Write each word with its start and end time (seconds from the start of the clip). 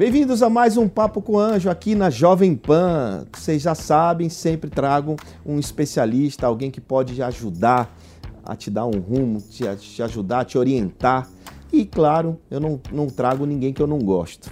Bem-vindos 0.00 0.42
a 0.42 0.48
mais 0.48 0.78
um 0.78 0.88
Papo 0.88 1.20
com 1.20 1.38
Anjo 1.38 1.68
aqui 1.68 1.94
na 1.94 2.08
Jovem 2.08 2.56
Pan. 2.56 3.26
Vocês 3.36 3.60
já 3.60 3.74
sabem, 3.74 4.30
sempre 4.30 4.70
trago 4.70 5.14
um 5.44 5.58
especialista, 5.58 6.46
alguém 6.46 6.70
que 6.70 6.80
pode 6.80 7.22
ajudar 7.22 7.94
a 8.42 8.56
te 8.56 8.70
dar 8.70 8.86
um 8.86 8.98
rumo, 8.98 9.42
te, 9.42 9.64
te 9.76 10.02
ajudar, 10.02 10.40
a 10.40 10.44
te 10.46 10.56
orientar. 10.56 11.28
E 11.70 11.84
claro, 11.84 12.40
eu 12.50 12.58
não, 12.58 12.80
não 12.90 13.08
trago 13.08 13.44
ninguém 13.44 13.74
que 13.74 13.82
eu 13.82 13.86
não 13.86 13.98
gosto. 13.98 14.50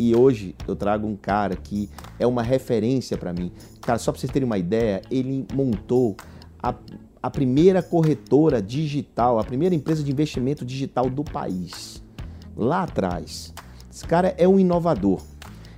E 0.00 0.16
hoje 0.16 0.56
eu 0.66 0.74
trago 0.74 1.06
um 1.06 1.14
cara 1.14 1.54
que 1.54 1.88
é 2.18 2.26
uma 2.26 2.42
referência 2.42 3.16
para 3.16 3.32
mim. 3.32 3.52
Cara, 3.80 4.00
só 4.00 4.10
para 4.10 4.20
vocês 4.20 4.32
terem 4.32 4.46
uma 4.46 4.58
ideia, 4.58 5.00
ele 5.08 5.46
montou 5.54 6.16
a, 6.60 6.74
a 7.22 7.30
primeira 7.30 7.84
corretora 7.84 8.60
digital, 8.60 9.38
a 9.38 9.44
primeira 9.44 9.76
empresa 9.76 10.02
de 10.02 10.10
investimento 10.10 10.64
digital 10.64 11.08
do 11.08 11.22
país. 11.22 12.02
Lá 12.56 12.82
atrás. 12.82 13.54
Esse 13.98 14.06
cara 14.06 14.32
é 14.38 14.46
um 14.46 14.60
inovador. 14.60 15.20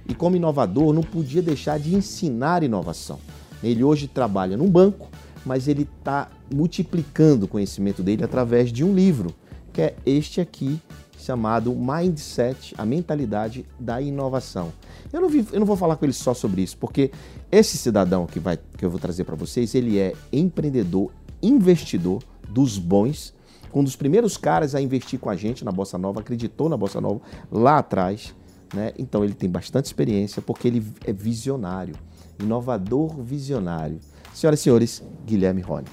E 0.07 0.15
como 0.15 0.37
inovador, 0.37 0.93
não 0.93 1.03
podia 1.03 1.41
deixar 1.41 1.79
de 1.79 1.95
ensinar 1.95 2.63
inovação. 2.63 3.19
Ele 3.63 3.83
hoje 3.83 4.07
trabalha 4.07 4.59
num 4.59 4.69
banco, 4.69 5.09
mas 5.43 5.67
ele 5.67 5.89
está 5.99 6.29
multiplicando 6.55 7.47
o 7.47 7.49
conhecimento 7.49 8.03
dele 8.03 8.23
através 8.23 8.71
de 8.71 8.85
um 8.85 8.95
livro, 8.95 9.35
que 9.73 9.81
é 9.81 9.97
este 10.05 10.39
aqui, 10.39 10.79
chamado 11.19 11.75
Mindset, 11.75 12.75
a 12.77 12.85
mentalidade 12.85 13.65
da 13.79 14.03
inovação. 14.03 14.71
Eu 15.11 15.23
não, 15.23 15.29
vi, 15.31 15.47
eu 15.51 15.59
não 15.59 15.67
vou 15.67 15.77
falar 15.77 15.97
com 15.97 16.05
ele 16.05 16.13
só 16.13 16.35
sobre 16.35 16.61
isso, 16.61 16.77
porque 16.77 17.11
esse 17.51 17.79
cidadão 17.79 18.27
que, 18.27 18.39
vai, 18.39 18.59
que 18.77 18.85
eu 18.85 18.91
vou 18.91 19.01
trazer 19.01 19.25
para 19.25 19.35
vocês, 19.35 19.75
ele 19.75 19.99
é 19.99 20.13
empreendedor, 20.31 21.11
investidor 21.43 22.23
dos 22.51 22.77
bons, 22.77 23.33
um 23.73 23.85
dos 23.85 23.97
primeiros 23.97 24.37
caras 24.37 24.75
a 24.75 24.81
investir 24.81 25.19
com 25.19 25.31
a 25.31 25.37
gente 25.37 25.65
na 25.65 25.73
Bossa 25.73 25.97
Nova, 25.97 26.21
acreditou 26.21 26.69
na 26.69 26.77
Bossa 26.77 27.01
Nova 27.01 27.21
lá 27.51 27.79
atrás. 27.79 28.35
Né? 28.75 28.93
Então 28.99 29.25
ele 29.25 29.35
tem 29.35 29.49
bastante 29.49 29.87
experiência 29.87 30.41
porque 30.41 30.69
ele 30.69 30.85
é 31.05 31.13
visionário, 31.13 31.95
inovador 32.41 33.21
visionário. 33.23 33.99
Senhoras 34.33 34.61
e 34.61 34.63
senhores, 34.63 35.03
Guilherme 35.27 35.61
Rony. 35.61 35.87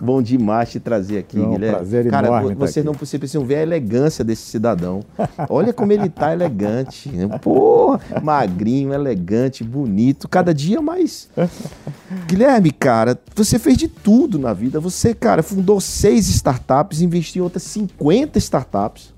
Bom 0.00 0.22
demais 0.22 0.70
te 0.70 0.80
trazer 0.80 1.18
aqui, 1.18 1.38
Não, 1.38 1.52
Guilherme. 1.52 1.76
Prazer 1.76 2.10
Cara, 2.10 2.26
enorme 2.28 2.54
você 2.54 2.80
tá 2.80 2.84
não 2.84 2.92
aqui. 2.92 3.16
precisam 3.18 3.44
ver 3.44 3.56
a 3.56 3.62
elegância 3.62 4.24
desse 4.24 4.42
cidadão. 4.42 5.00
Olha 5.48 5.72
como 5.72 5.92
ele 5.92 6.08
tá 6.08 6.32
elegante. 6.32 7.10
Porra, 7.42 8.00
magrinho, 8.22 8.92
elegante, 8.92 9.64
bonito, 9.64 10.28
cada 10.28 10.54
dia 10.54 10.80
mais. 10.80 11.28
Guilherme, 12.26 12.70
cara, 12.70 13.18
você 13.34 13.58
fez 13.58 13.76
de 13.76 13.88
tudo 13.88 14.38
na 14.38 14.52
vida. 14.52 14.78
Você, 14.80 15.14
cara, 15.14 15.42
fundou 15.42 15.80
seis 15.80 16.28
startups, 16.28 17.00
investiu 17.00 17.42
em 17.42 17.44
outras 17.44 17.62
50 17.64 18.38
startups. 18.38 19.12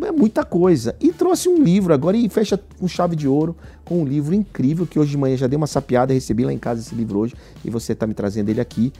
É 0.00 0.10
muita 0.10 0.42
coisa. 0.42 0.96
E 1.00 1.12
trouxe 1.12 1.48
um 1.48 1.62
livro 1.62 1.92
agora 1.92 2.16
e 2.16 2.28
fecha 2.28 2.58
com 2.78 2.88
chave 2.88 3.14
de 3.14 3.28
ouro 3.28 3.54
com 3.84 4.00
um 4.00 4.04
livro 4.06 4.34
incrível 4.34 4.86
que 4.86 4.98
hoje 4.98 5.10
de 5.10 5.18
manhã 5.18 5.36
já 5.36 5.46
dei 5.46 5.56
uma 5.56 5.66
sapiada, 5.66 6.14
recebi 6.14 6.44
lá 6.44 6.52
em 6.52 6.58
casa 6.58 6.80
esse 6.80 6.94
livro 6.94 7.18
hoje 7.18 7.34
e 7.64 7.68
você 7.68 7.92
está 7.92 8.06
me 8.06 8.14
trazendo 8.14 8.48
ele 8.48 8.60
aqui, 8.60 8.92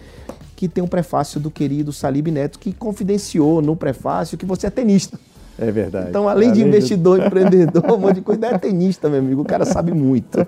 que 0.62 0.68
tem 0.68 0.84
um 0.84 0.86
prefácio 0.86 1.40
do 1.40 1.50
querido 1.50 1.92
Salib 1.92 2.28
Neto 2.28 2.56
que 2.56 2.72
confidenciou 2.72 3.60
no 3.60 3.74
prefácio 3.74 4.38
que 4.38 4.46
você 4.46 4.68
é 4.68 4.70
tenista. 4.70 5.18
É 5.58 5.72
verdade. 5.72 6.10
Então, 6.10 6.28
além 6.28 6.52
de 6.52 6.62
investidor, 6.62 7.18
empreendedor, 7.18 7.84
um 7.90 7.98
monte 7.98 8.14
de 8.14 8.20
coisa, 8.20 8.46
é 8.46 8.56
tenista, 8.56 9.08
meu 9.08 9.18
amigo. 9.18 9.42
O 9.42 9.44
cara 9.44 9.64
sabe 9.64 9.92
muito. 9.92 10.38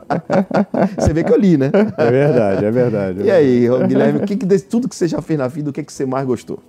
Você 0.97 1.13
vê 1.13 1.25
que 1.25 1.33
eu 1.33 1.37
li, 1.37 1.57
né? 1.57 1.69
É 1.99 2.11
verdade, 2.13 2.65
é 2.65 2.71
verdade. 2.71 3.23
é 3.23 3.25
E 3.25 3.31
aí, 3.33 3.69
Guilherme, 3.89 4.21
o 4.21 4.23
que, 4.23 4.37
que 4.37 4.47
tudo 4.61 4.89
que 4.89 4.95
você 4.95 5.09
já 5.09 5.21
fez 5.21 5.37
na 5.37 5.49
vida, 5.49 5.71
o 5.71 5.73
que, 5.73 5.83
que 5.83 5.93
você 5.93 6.07
mais 6.07 6.25
gostou? 6.25 6.61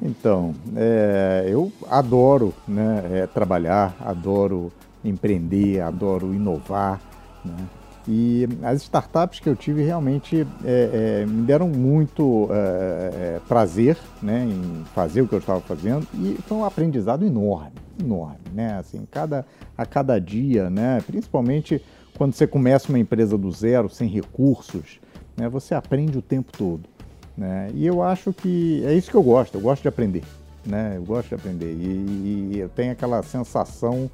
Então, 0.00 0.54
é, 0.76 1.46
eu 1.48 1.72
adoro 1.90 2.54
né, 2.68 3.02
é, 3.12 3.26
trabalhar, 3.26 3.96
adoro 3.98 4.70
empreender, 5.04 5.80
adoro 5.80 6.32
inovar. 6.32 7.00
Né? 7.44 7.56
E 8.06 8.46
as 8.62 8.82
startups 8.82 9.40
que 9.40 9.48
eu 9.48 9.56
tive 9.56 9.82
realmente 9.82 10.46
é, 10.64 11.22
é, 11.22 11.26
me 11.26 11.42
deram 11.42 11.68
muito 11.68 12.48
é, 12.50 12.56
é, 12.56 13.40
prazer 13.48 13.96
né, 14.22 14.44
em 14.44 14.84
fazer 14.94 15.22
o 15.22 15.28
que 15.28 15.34
eu 15.34 15.38
estava 15.38 15.60
fazendo 15.60 16.06
e 16.14 16.36
foi 16.46 16.58
um 16.58 16.64
aprendizado 16.64 17.24
enorme, 17.24 17.72
enorme, 17.98 18.40
né? 18.52 18.76
Assim, 18.78 19.06
cada, 19.10 19.46
a 19.76 19.86
cada 19.86 20.18
dia, 20.18 20.68
né? 20.68 21.02
Principalmente 21.06 21.82
quando 22.18 22.34
você 22.34 22.46
começa 22.46 22.90
uma 22.90 22.98
empresa 22.98 23.38
do 23.38 23.50
zero, 23.50 23.88
sem 23.88 24.08
recursos, 24.08 25.00
né? 25.34 25.48
Você 25.48 25.74
aprende 25.74 26.18
o 26.18 26.22
tempo 26.22 26.52
todo. 26.52 26.82
Né? 27.36 27.70
E 27.74 27.84
eu 27.84 28.00
acho 28.00 28.32
que 28.32 28.84
é 28.86 28.94
isso 28.94 29.10
que 29.10 29.16
eu 29.16 29.22
gosto, 29.22 29.56
eu 29.56 29.60
gosto 29.60 29.82
de 29.82 29.88
aprender, 29.88 30.22
né? 30.64 30.92
Eu 30.96 31.02
gosto 31.02 31.30
de 31.30 31.34
aprender 31.34 31.72
e, 31.72 32.52
e 32.52 32.58
eu 32.60 32.68
tenho 32.68 32.92
aquela 32.92 33.22
sensação 33.22 34.08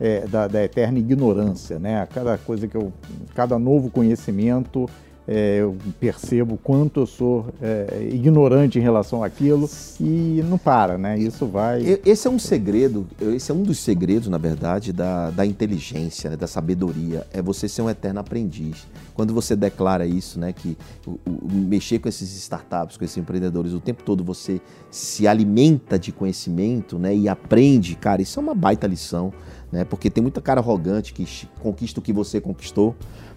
é, 0.00 0.26
da, 0.26 0.46
da, 0.46 0.62
eterna 0.62 0.98
ignorância, 0.98 1.78
né? 1.78 2.06
Cada 2.12 2.36
coisa 2.38 2.68
que 2.68 2.76
eu, 2.76 2.92
cada 3.34 3.58
novo 3.58 3.90
conhecimento, 3.90 4.88
é, 5.28 5.58
eu 5.60 5.76
percebo 5.98 6.56
quanto 6.62 7.00
eu 7.00 7.06
sou 7.06 7.46
é, 7.60 8.08
ignorante 8.12 8.78
em 8.78 8.82
relação 8.82 9.24
àquilo 9.24 9.68
e 10.00 10.40
não 10.48 10.56
para, 10.56 10.96
né? 10.96 11.18
Isso 11.18 11.46
vai. 11.46 12.00
Esse 12.04 12.28
é 12.28 12.30
um 12.30 12.38
segredo, 12.38 13.06
esse 13.20 13.50
é 13.50 13.54
um 13.54 13.62
dos 13.62 13.78
segredos, 13.78 14.28
na 14.28 14.38
verdade, 14.38 14.92
da, 14.92 15.30
da 15.30 15.44
inteligência, 15.44 16.30
né? 16.30 16.36
da 16.36 16.46
sabedoria. 16.46 17.26
É 17.32 17.42
você 17.42 17.68
ser 17.68 17.82
um 17.82 17.90
eterno 17.90 18.20
aprendiz. 18.20 18.86
Quando 19.14 19.34
você 19.34 19.56
declara 19.56 20.06
isso, 20.06 20.38
né? 20.38 20.52
Que 20.52 20.76
o, 21.04 21.18
o, 21.26 21.48
mexer 21.50 21.98
com 21.98 22.08
esses 22.08 22.36
startups, 22.36 22.96
com 22.96 23.04
esses 23.04 23.16
empreendedores, 23.16 23.72
o 23.72 23.80
tempo 23.80 24.04
todo 24.04 24.22
você 24.22 24.60
se 24.90 25.26
alimenta 25.26 25.98
de 25.98 26.12
conhecimento, 26.12 26.98
né? 26.98 27.14
E 27.16 27.28
aprende, 27.28 27.96
cara, 27.96 28.22
isso 28.22 28.38
é 28.38 28.42
uma 28.42 28.54
baita 28.54 28.86
lição, 28.86 29.32
né? 29.72 29.84
Porque 29.84 30.08
tem 30.08 30.22
muita 30.22 30.40
cara 30.40 30.60
arrogante 30.60 31.12
que 31.12 31.26
conquista 31.60 31.98
o 31.98 32.02
que 32.02 32.12
você 32.12 32.40
conquistou 32.40 32.94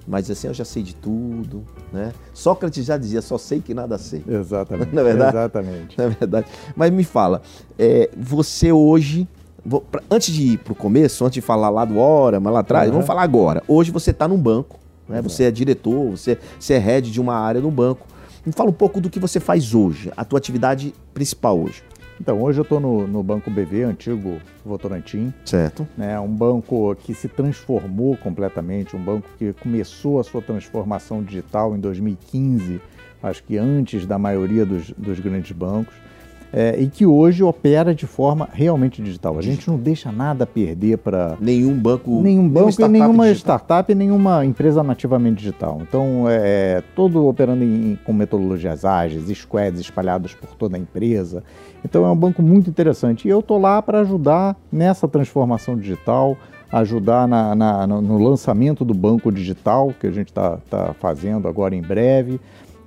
mas 0.10 0.30
assim 0.30 0.48
eu 0.48 0.54
já 0.56 0.66
sei 0.66 0.82
de 0.82 0.96
tudo, 0.96 1.64
né? 1.94 2.12
Sócrates 2.34 2.84
já 2.84 2.98
dizia, 2.98 3.22
só 3.22 3.38
sei 3.38 3.62
que 3.62 3.76
nada 3.76 3.96
sei. 4.00 4.24
Exatamente. 4.28 4.94
Não 4.94 5.02
é 5.04 5.06
verdade? 5.06 5.38
Exatamente. 5.38 5.98
Não 5.98 6.06
é 6.06 6.10
verdade. 6.10 6.48
Mas 6.76 6.92
me 6.92 7.04
fala, 7.04 7.44
é, 7.78 8.10
você 8.18 8.72
hoje, 8.72 9.28
vou, 9.64 9.82
pra, 9.82 10.02
antes 10.10 10.34
de 10.34 10.54
ir 10.54 10.58
para 10.58 10.74
o 10.74 10.76
começo, 10.76 11.24
antes 11.24 11.36
de 11.36 11.42
falar 11.42 11.70
lá 11.70 11.86
do 11.86 12.00
hora, 12.00 12.40
mas 12.40 12.52
lá 12.52 12.62
atrás, 12.62 12.88
uhum. 12.88 12.94
vamos 12.94 13.08
falar 13.08 13.22
agora. 13.22 13.62
Hoje 13.68 13.92
você 13.92 14.10
está 14.10 14.28
num 14.28 14.38
banco, 14.38 14.80
né? 15.08 15.22
Você 15.22 15.44
é 15.44 15.52
diretor, 15.52 16.10
você, 16.10 16.40
você 16.60 16.74
é 16.74 16.80
head 16.80 17.12
de 17.12 17.22
uma 17.22 17.36
área 17.36 17.62
no 17.62 17.70
banco. 17.70 18.08
Me 18.44 18.52
fala 18.52 18.72
um 18.72 18.74
pouco 18.74 19.00
do 19.00 19.12
que 19.12 19.20
você 19.20 19.40
faz 19.40 19.76
hoje, 19.76 20.12
a 20.18 20.26
tua 20.26 20.40
atividade 20.40 20.92
principal 21.14 21.60
hoje. 21.60 21.84
Então, 22.22 22.42
hoje 22.42 22.60
eu 22.60 22.64
estou 22.64 22.80
no, 22.80 23.08
no, 23.08 23.24
Banco 23.24 23.50
BV, 23.50 23.84
antigo 23.84 24.40
Votorantim. 24.66 25.34
Certo. 25.46 25.88
Né, 25.98 26.20
um 26.20 26.28
banco 26.28 26.94
que 26.96 27.14
se 27.14 27.30
transformou 27.30 28.18
completamente, 28.18 28.96
um 28.96 29.00
banco 29.00 29.28
que 29.38 29.54
começou 29.54 30.20
a 30.20 30.24
sua 30.24 30.42
transformação 30.42 31.24
digital 31.24 31.76
em 31.76 31.80
2015, 31.80 32.82
acho 33.24 33.44
que 33.44 33.58
antes 33.58 34.06
da 34.06 34.18
maioria 34.18 34.66
dos, 34.66 34.92
dos 34.92 35.20
grandes 35.20 35.54
bancos, 35.54 35.94
é, 36.52 36.76
e 36.80 36.88
que 36.88 37.06
hoje 37.06 37.44
opera 37.44 37.94
de 37.94 38.08
forma 38.08 38.50
realmente 38.52 39.02
digital. 39.02 39.38
A 39.38 39.42
gente 39.42 39.70
não 39.70 39.78
deixa 39.78 40.12
nada 40.12 40.46
perder 40.46 40.98
para 40.98 41.38
nenhum 41.40 41.78
banco, 41.78 42.22
nenhum 42.22 42.48
banco 42.48 42.76
nenhum 42.80 42.90
e 42.90 43.00
nenhuma 43.00 43.28
digital. 43.28 43.58
startup 43.58 43.92
e 43.92 43.96
nenhuma 43.96 44.46
empresa 44.46 44.82
nativamente 44.82 45.38
digital. 45.38 45.80
Então, 45.82 46.26
é 46.28 46.84
todo 46.96 47.28
operando 47.28 47.64
em, 47.64 47.98
com 48.04 48.12
metodologias 48.14 48.84
ágeis, 48.84 49.26
squads 49.38 49.80
espalhados 49.80 50.34
por 50.34 50.50
toda 50.56 50.76
a 50.76 50.80
empresa. 50.80 51.44
Então, 51.86 52.06
é 52.06 52.12
um 52.12 52.16
banco 52.16 52.42
muito 52.42 52.70
interessante. 52.70 53.28
E 53.28 53.32
eu 53.32 53.40
estou 53.40 53.60
lá 53.60 53.82
para 53.82 54.02
ajudar 54.02 54.56
nessa 54.72 55.08
transformação 55.08 55.78
digital, 55.78 56.36
ajudar 56.72 57.28
na, 57.28 57.56
na, 57.56 57.88
no 57.88 58.18
lançamento 58.18 58.84
do 58.84 58.94
banco 58.94 59.32
digital, 59.32 59.94
que 60.00 60.08
a 60.08 60.12
gente 60.12 60.28
está 60.28 60.58
tá 60.70 60.96
fazendo 61.00 61.48
agora 61.48 61.76
em 61.76 61.82
breve. 61.82 62.40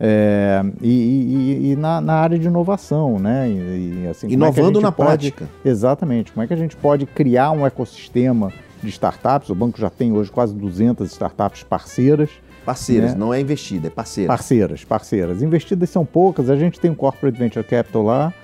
É, 0.05 0.61
e, 0.81 0.89
e, 0.91 1.71
e 1.71 1.77
na, 1.77 2.01
na, 2.01 2.15
área 2.15 2.37
de 2.37 2.49
inovação, 2.49 3.21
né? 3.21 3.49
E, 3.49 4.09
assim, 4.11 4.27
Inovando 4.29 4.81
é 4.81 4.83
na 4.83 4.91
pode, 4.91 5.31
prática. 5.31 5.49
Exatamente. 5.65 6.33
Como 6.33 6.43
é 6.43 6.47
que 6.49 6.53
a 6.53 6.57
gente 6.57 6.75
pode 6.75 7.07
criar 7.07 7.53
um 7.53 7.65
ecossistema 7.65 8.53
de 8.83 8.89
startups? 8.89 9.49
O 9.49 9.55
banco 9.55 9.79
já 9.81 9.89
tem 9.89 10.11
hoje 10.11 10.29
quase 10.29 10.53
200 10.57 11.09
startups 11.09 11.63
parceiras. 11.63 12.31
Parceiras, 12.67 13.13
né? 13.13 13.17
não 13.17 13.33
é 13.33 13.41
investida, 13.41 13.87
é 13.87 13.91
parceira. 13.91 14.27
Parceiras, 14.27 14.85
parceiras. 14.85 15.41
Investidas 15.41 15.89
são 15.89 16.05
poucas, 16.05 16.51
a 16.51 16.57
gente 16.57 16.81
tem 16.81 16.91
um 16.91 16.97
Corporate 16.97 17.39
Venture 17.39 17.65
Capital 17.65 18.03
lá, 18.03 18.35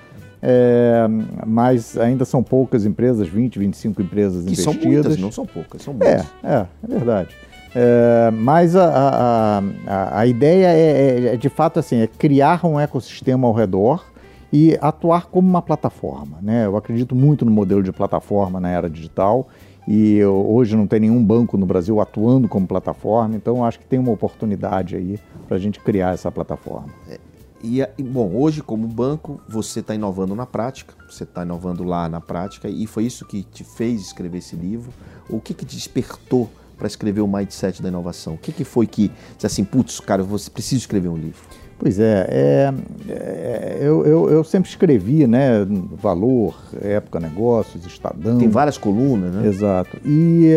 é, 0.41 1.05
mas 1.45 1.97
ainda 1.97 2.23
são 2.23 2.41
poucas 2.41 2.85
empresas, 2.85 3.27
20, 3.27 3.59
25 3.59 4.01
empresas 4.01 4.45
que 4.45 4.55
são 4.55 4.73
investidas. 4.73 5.05
muitas, 5.05 5.17
não 5.21 5.31
são 5.31 5.45
poucas, 5.45 5.81
são 5.81 5.93
É, 6.01 6.15
muitas. 6.15 6.27
é, 6.43 6.65
é 6.83 6.87
verdade. 6.87 7.35
É, 7.75 8.31
mas 8.31 8.75
a, 8.75 9.61
a, 9.85 10.19
a, 10.19 10.25
ideia 10.25 10.67
é, 10.67 11.33
é, 11.33 11.37
de 11.37 11.49
fato 11.49 11.79
assim, 11.79 11.97
é 11.97 12.07
criar 12.07 12.65
um 12.65 12.79
ecossistema 12.79 13.47
ao 13.47 13.53
redor 13.53 14.05
e 14.51 14.77
atuar 14.81 15.27
como 15.27 15.47
uma 15.47 15.61
plataforma. 15.61 16.39
Né? 16.41 16.65
Eu 16.65 16.75
acredito 16.75 17.15
muito 17.15 17.45
no 17.45 17.51
modelo 17.51 17.83
de 17.83 17.91
plataforma 17.91 18.59
na 18.59 18.69
era 18.69 18.89
digital 18.89 19.47
e 19.87 20.17
eu, 20.17 20.35
hoje 20.49 20.75
não 20.75 20.87
tem 20.87 20.99
nenhum 21.01 21.23
banco 21.23 21.57
no 21.57 21.65
Brasil 21.65 21.99
atuando 21.99 22.47
como 22.47 22.67
plataforma, 22.67 23.35
então 23.35 23.63
acho 23.63 23.79
que 23.79 23.85
tem 23.85 23.99
uma 23.99 24.11
oportunidade 24.11 24.95
aí 24.95 25.19
para 25.47 25.57
a 25.57 25.59
gente 25.59 25.79
criar 25.79 26.13
essa 26.13 26.31
plataforma. 26.31 26.89
E, 27.61 27.81
a- 27.81 27.89
e, 27.97 28.03
bom, 28.03 28.31
hoje 28.35 28.61
como 28.61 28.87
banco, 28.87 29.41
você 29.47 29.79
está 29.79 29.93
inovando 29.93 30.35
na 30.35 30.45
prática, 30.45 30.93
você 31.09 31.23
está 31.23 31.43
inovando 31.43 31.83
lá 31.83 32.07
na 32.07 32.21
prática, 32.21 32.69
e 32.69 32.85
foi 32.87 33.03
isso 33.05 33.25
que 33.25 33.43
te 33.43 33.63
fez 33.63 34.01
escrever 34.01 34.37
esse 34.37 34.55
livro? 34.55 34.91
O 35.29 35.39
que 35.39 35.53
que 35.53 35.65
despertou 35.65 36.49
para 36.79 36.87
escrever 36.87 37.21
o 37.21 37.27
Mindset 37.27 37.83
da 37.83 37.89
Inovação? 37.89 38.33
O 38.33 38.37
que, 38.37 38.51
que 38.53 38.63
foi 38.63 38.87
que, 38.87 39.11
disse 39.35 39.45
assim, 39.45 39.63
putz, 39.63 39.99
cara, 39.99 40.23
você 40.23 40.49
precisa 40.49 40.79
escrever 40.79 41.09
um 41.09 41.17
livro? 41.17 41.41
Pois 41.77 41.97
é, 41.97 42.27
é, 42.29 42.73
é, 43.09 43.77
eu, 43.79 44.05
eu, 44.05 44.29
eu 44.29 44.43
sempre 44.43 44.69
escrevi, 44.69 45.25
né, 45.25 45.65
Valor, 45.93 46.53
Época 46.81 47.21
Negócios, 47.21 47.85
Estadão. 47.85 48.37
Tem 48.37 48.49
várias 48.49 48.77
colunas, 48.77 49.33
né? 49.33 49.47
Exato. 49.47 49.97
E, 50.03 50.49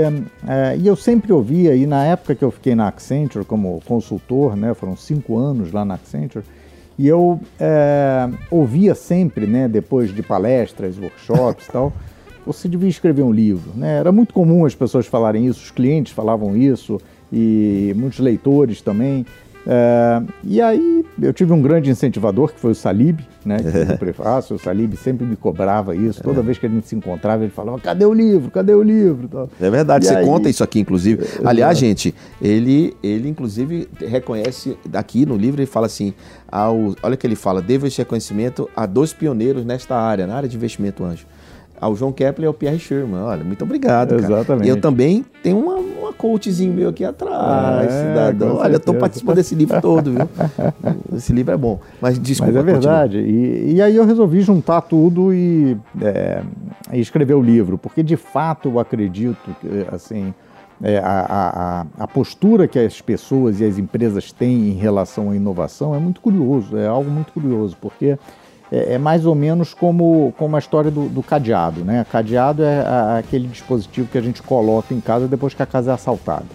é, 0.49 0.77
e 0.77 0.85
eu 0.85 0.97
sempre 0.97 1.33
ouvia, 1.33 1.77
e 1.77 1.87
na 1.87 2.05
época 2.05 2.35
que 2.35 2.45
eu 2.45 2.51
fiquei 2.51 2.75
na 2.75 2.89
Accenture 2.89 3.45
como 3.45 3.81
consultor, 3.87 4.57
né, 4.57 4.75
foram 4.75 4.97
cinco 4.97 5.39
anos 5.39 5.71
lá 5.71 5.85
na 5.85 5.95
Accenture, 5.95 6.45
e 6.99 7.07
eu 7.07 7.41
é, 7.59 8.29
ouvia 8.51 8.95
sempre, 8.97 9.47
né, 9.47 9.69
depois 9.69 10.13
de 10.13 10.23
palestras, 10.25 10.99
workshops 10.99 11.67
e 11.69 11.71
tal, 11.71 11.93
você 12.47 12.69
devia 12.69 12.89
escrever 12.89 13.23
um 13.23 13.33
livro. 13.33 13.71
Né? 13.75 13.99
Era 13.99 14.11
muito 14.13 14.33
comum 14.35 14.65
as 14.65 14.75
pessoas 14.75 15.07
falarem 15.07 15.47
isso, 15.47 15.61
os 15.65 15.71
clientes 15.71 16.13
falavam 16.13 16.57
isso, 16.57 17.01
e 17.33 17.93
muitos 17.97 18.19
leitores 18.19 18.81
também. 18.81 19.25
É, 19.65 20.21
e 20.43 20.61
aí 20.61 21.05
eu 21.21 21.33
tive 21.33 21.53
um 21.53 21.63
grande 21.63 21.89
incentivador, 21.89 22.53
que 22.53 22.59
foi 22.59 22.73
o 22.73 22.75
Salib, 22.75 23.21
né, 23.45 23.59
que 23.87 23.93
o 23.93 23.97
prefácio. 23.99 24.57
O 24.57 24.59
Salib 24.59 24.95
sempre 24.97 25.25
me 25.25 25.37
cobrava 25.37 25.95
isso. 25.95 26.21
Toda 26.21 26.43
vez 26.43 26.59
que 26.59 26.67
a 26.67 26.69
gente 26.69 26.89
se 26.89 26.97
encontrava, 26.97 27.45
ele 27.45 27.53
falava, 27.53 27.79
cadê 27.79 28.05
o 28.05 28.13
livro? 28.13 28.51
Cadê 28.51 28.75
o 28.75 28.83
livro? 28.83 29.49
É 29.61 29.71
verdade, 29.71 30.05
E 30.05 30.09
você 30.09 30.17
aí- 30.17 30.27
conta 30.27 30.51
isso 30.51 30.65
aqui, 30.65 30.81
inclusive. 30.81 31.25
Aliás, 31.45 31.79
gente, 31.79 32.13
ele, 32.41 32.97
ele 33.05 33.29
inclusive 33.29 33.89
reconhece 34.01 34.77
aqui 34.93 35.25
no 35.25 35.37
livro, 35.37 35.61
ele 35.61 35.67
fala 35.71 35.87
assim: 35.87 36.13
ao, 36.51 36.77
olha 37.01 37.15
o 37.15 37.17
que 37.17 37.27
ele 37.27 37.37
fala, 37.37 37.63
devo 37.63 37.87
esse 37.87 37.99
reconhecimento 37.99 38.69
a 38.75 38.85
dois 38.85 39.13
pioneiros 39.13 39.65
nesta 39.65 39.95
área, 39.97 40.27
na 40.27 40.35
área 40.35 40.49
de 40.49 40.57
investimento 40.57 41.05
anjo. 41.05 41.25
Ao 41.83 41.97
João 41.97 42.13
Kepler 42.13 42.45
e 42.45 42.47
ao 42.47 42.55
Pierre 42.55 42.79
Sherman. 42.79 43.21
Olha, 43.23 43.43
muito 43.43 43.65
obrigado, 43.65 44.11
cara. 44.11 44.23
Exatamente. 44.23 44.67
E 44.67 44.69
eu 44.69 44.81
também 44.81 45.25
tenho 45.43 45.59
uma, 45.59 45.75
uma 45.75 46.13
coachzinho 46.13 46.73
meu 46.73 46.91
aqui 46.91 47.05
atrás, 47.05 47.93
É, 47.93 48.09
cidadão. 48.09 48.57
Olha, 48.57 48.69
eu 48.69 48.73
certeza. 48.79 48.99
participando 48.99 49.37
desse 49.37 49.55
livro 49.57 49.81
todo, 49.81 50.13
viu? 50.13 50.29
Esse 51.17 51.33
livro 51.33 51.53
é 51.53 51.57
bom. 51.57 51.81
Mas 52.01 52.19
desculpa, 52.19 52.53
Mas 52.53 52.61
é 52.61 52.65
verdade. 52.73 53.19
E, 53.19 53.75
e 53.75 53.83
aí 53.83 53.97
eu 53.97 54.07
resolvi 54.07 54.41
juntar 54.43 54.81
tudo 54.83 55.35
e, 55.35 55.77
é, 56.01 56.43
e 56.93 57.01
escrever 57.01 57.35
o 57.35 57.43
livro, 57.43 57.77
porque 57.77 58.03
de 58.03 58.17
fato 58.17 58.69
eu 58.69 58.79
acredito 58.79 59.55
que 59.61 59.87
assim 59.93 60.33
é, 60.83 60.99
a, 60.99 61.05
a- 61.09 61.81
a- 61.83 61.87
a 62.05 62.09
postura 62.09 62.67
que 62.69 62.79
as 62.79 63.01
pessoas 63.01 63.61
e 63.61 63.65
as 63.65 63.79
empresas 63.79 64.31
têm 64.33 64.69
em 64.71 64.75
relação 64.75 65.31
à 65.31 65.37
inovação 65.37 65.95
é 65.95 65.99
muito 65.99 66.21
curioso, 66.21 66.77
é 66.77 66.87
algo 66.87 67.11
muito 67.11 67.33
curioso, 67.33 67.77
porque 67.81 68.17
é, 68.73 68.95
é 68.95 68.99
mais 68.99 69.27
ou 69.27 69.35
menos 69.35 69.75
como, 69.75 70.33
como 70.39 70.57
a 70.57 70.59
história 70.59 70.91
do, 70.91 71.09
do 71.09 71.23
cadeado. 71.23 71.85
Né? 71.85 72.05
Cadeado 72.11 72.65
é 72.65 72.81
a- 72.81 73.19
aquele 73.19 73.47
dispositivo 73.47 74.09
que 74.09 74.17
a 74.17 74.23
gente 74.23 74.43
coloca 74.43 74.95
em 74.95 75.01
casa 75.01 75.29
depois 75.29 75.53
que 75.53 75.63
a 75.63 75.67
casa 75.67 75.91
é 75.91 75.95
assaltada. 75.95 76.47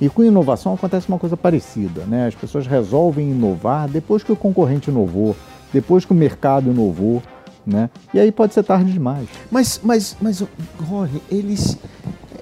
E 0.00 0.08
com 0.08 0.24
inovação 0.24 0.72
acontece 0.74 1.08
uma 1.08 1.18
coisa 1.18 1.36
parecida. 1.36 2.02
Né? 2.06 2.26
As 2.28 2.34
pessoas 2.34 2.66
resolvem 2.66 3.30
inovar 3.30 3.86
depois 3.88 4.22
que 4.24 4.32
o 4.32 4.36
concorrente 4.36 4.90
inovou, 4.90 5.36
depois 5.72 6.04
que 6.04 6.12
o 6.12 6.14
mercado 6.16 6.70
inovou. 6.70 7.22
Né? 7.66 7.90
E 8.14 8.18
aí 8.18 8.32
pode 8.32 8.54
ser 8.54 8.62
tarde 8.62 8.90
demais. 8.90 9.28
Mas, 9.50 9.78
mas, 9.84 10.16
mas, 10.22 10.42
Jorge, 10.88 11.20
eles. 11.30 11.76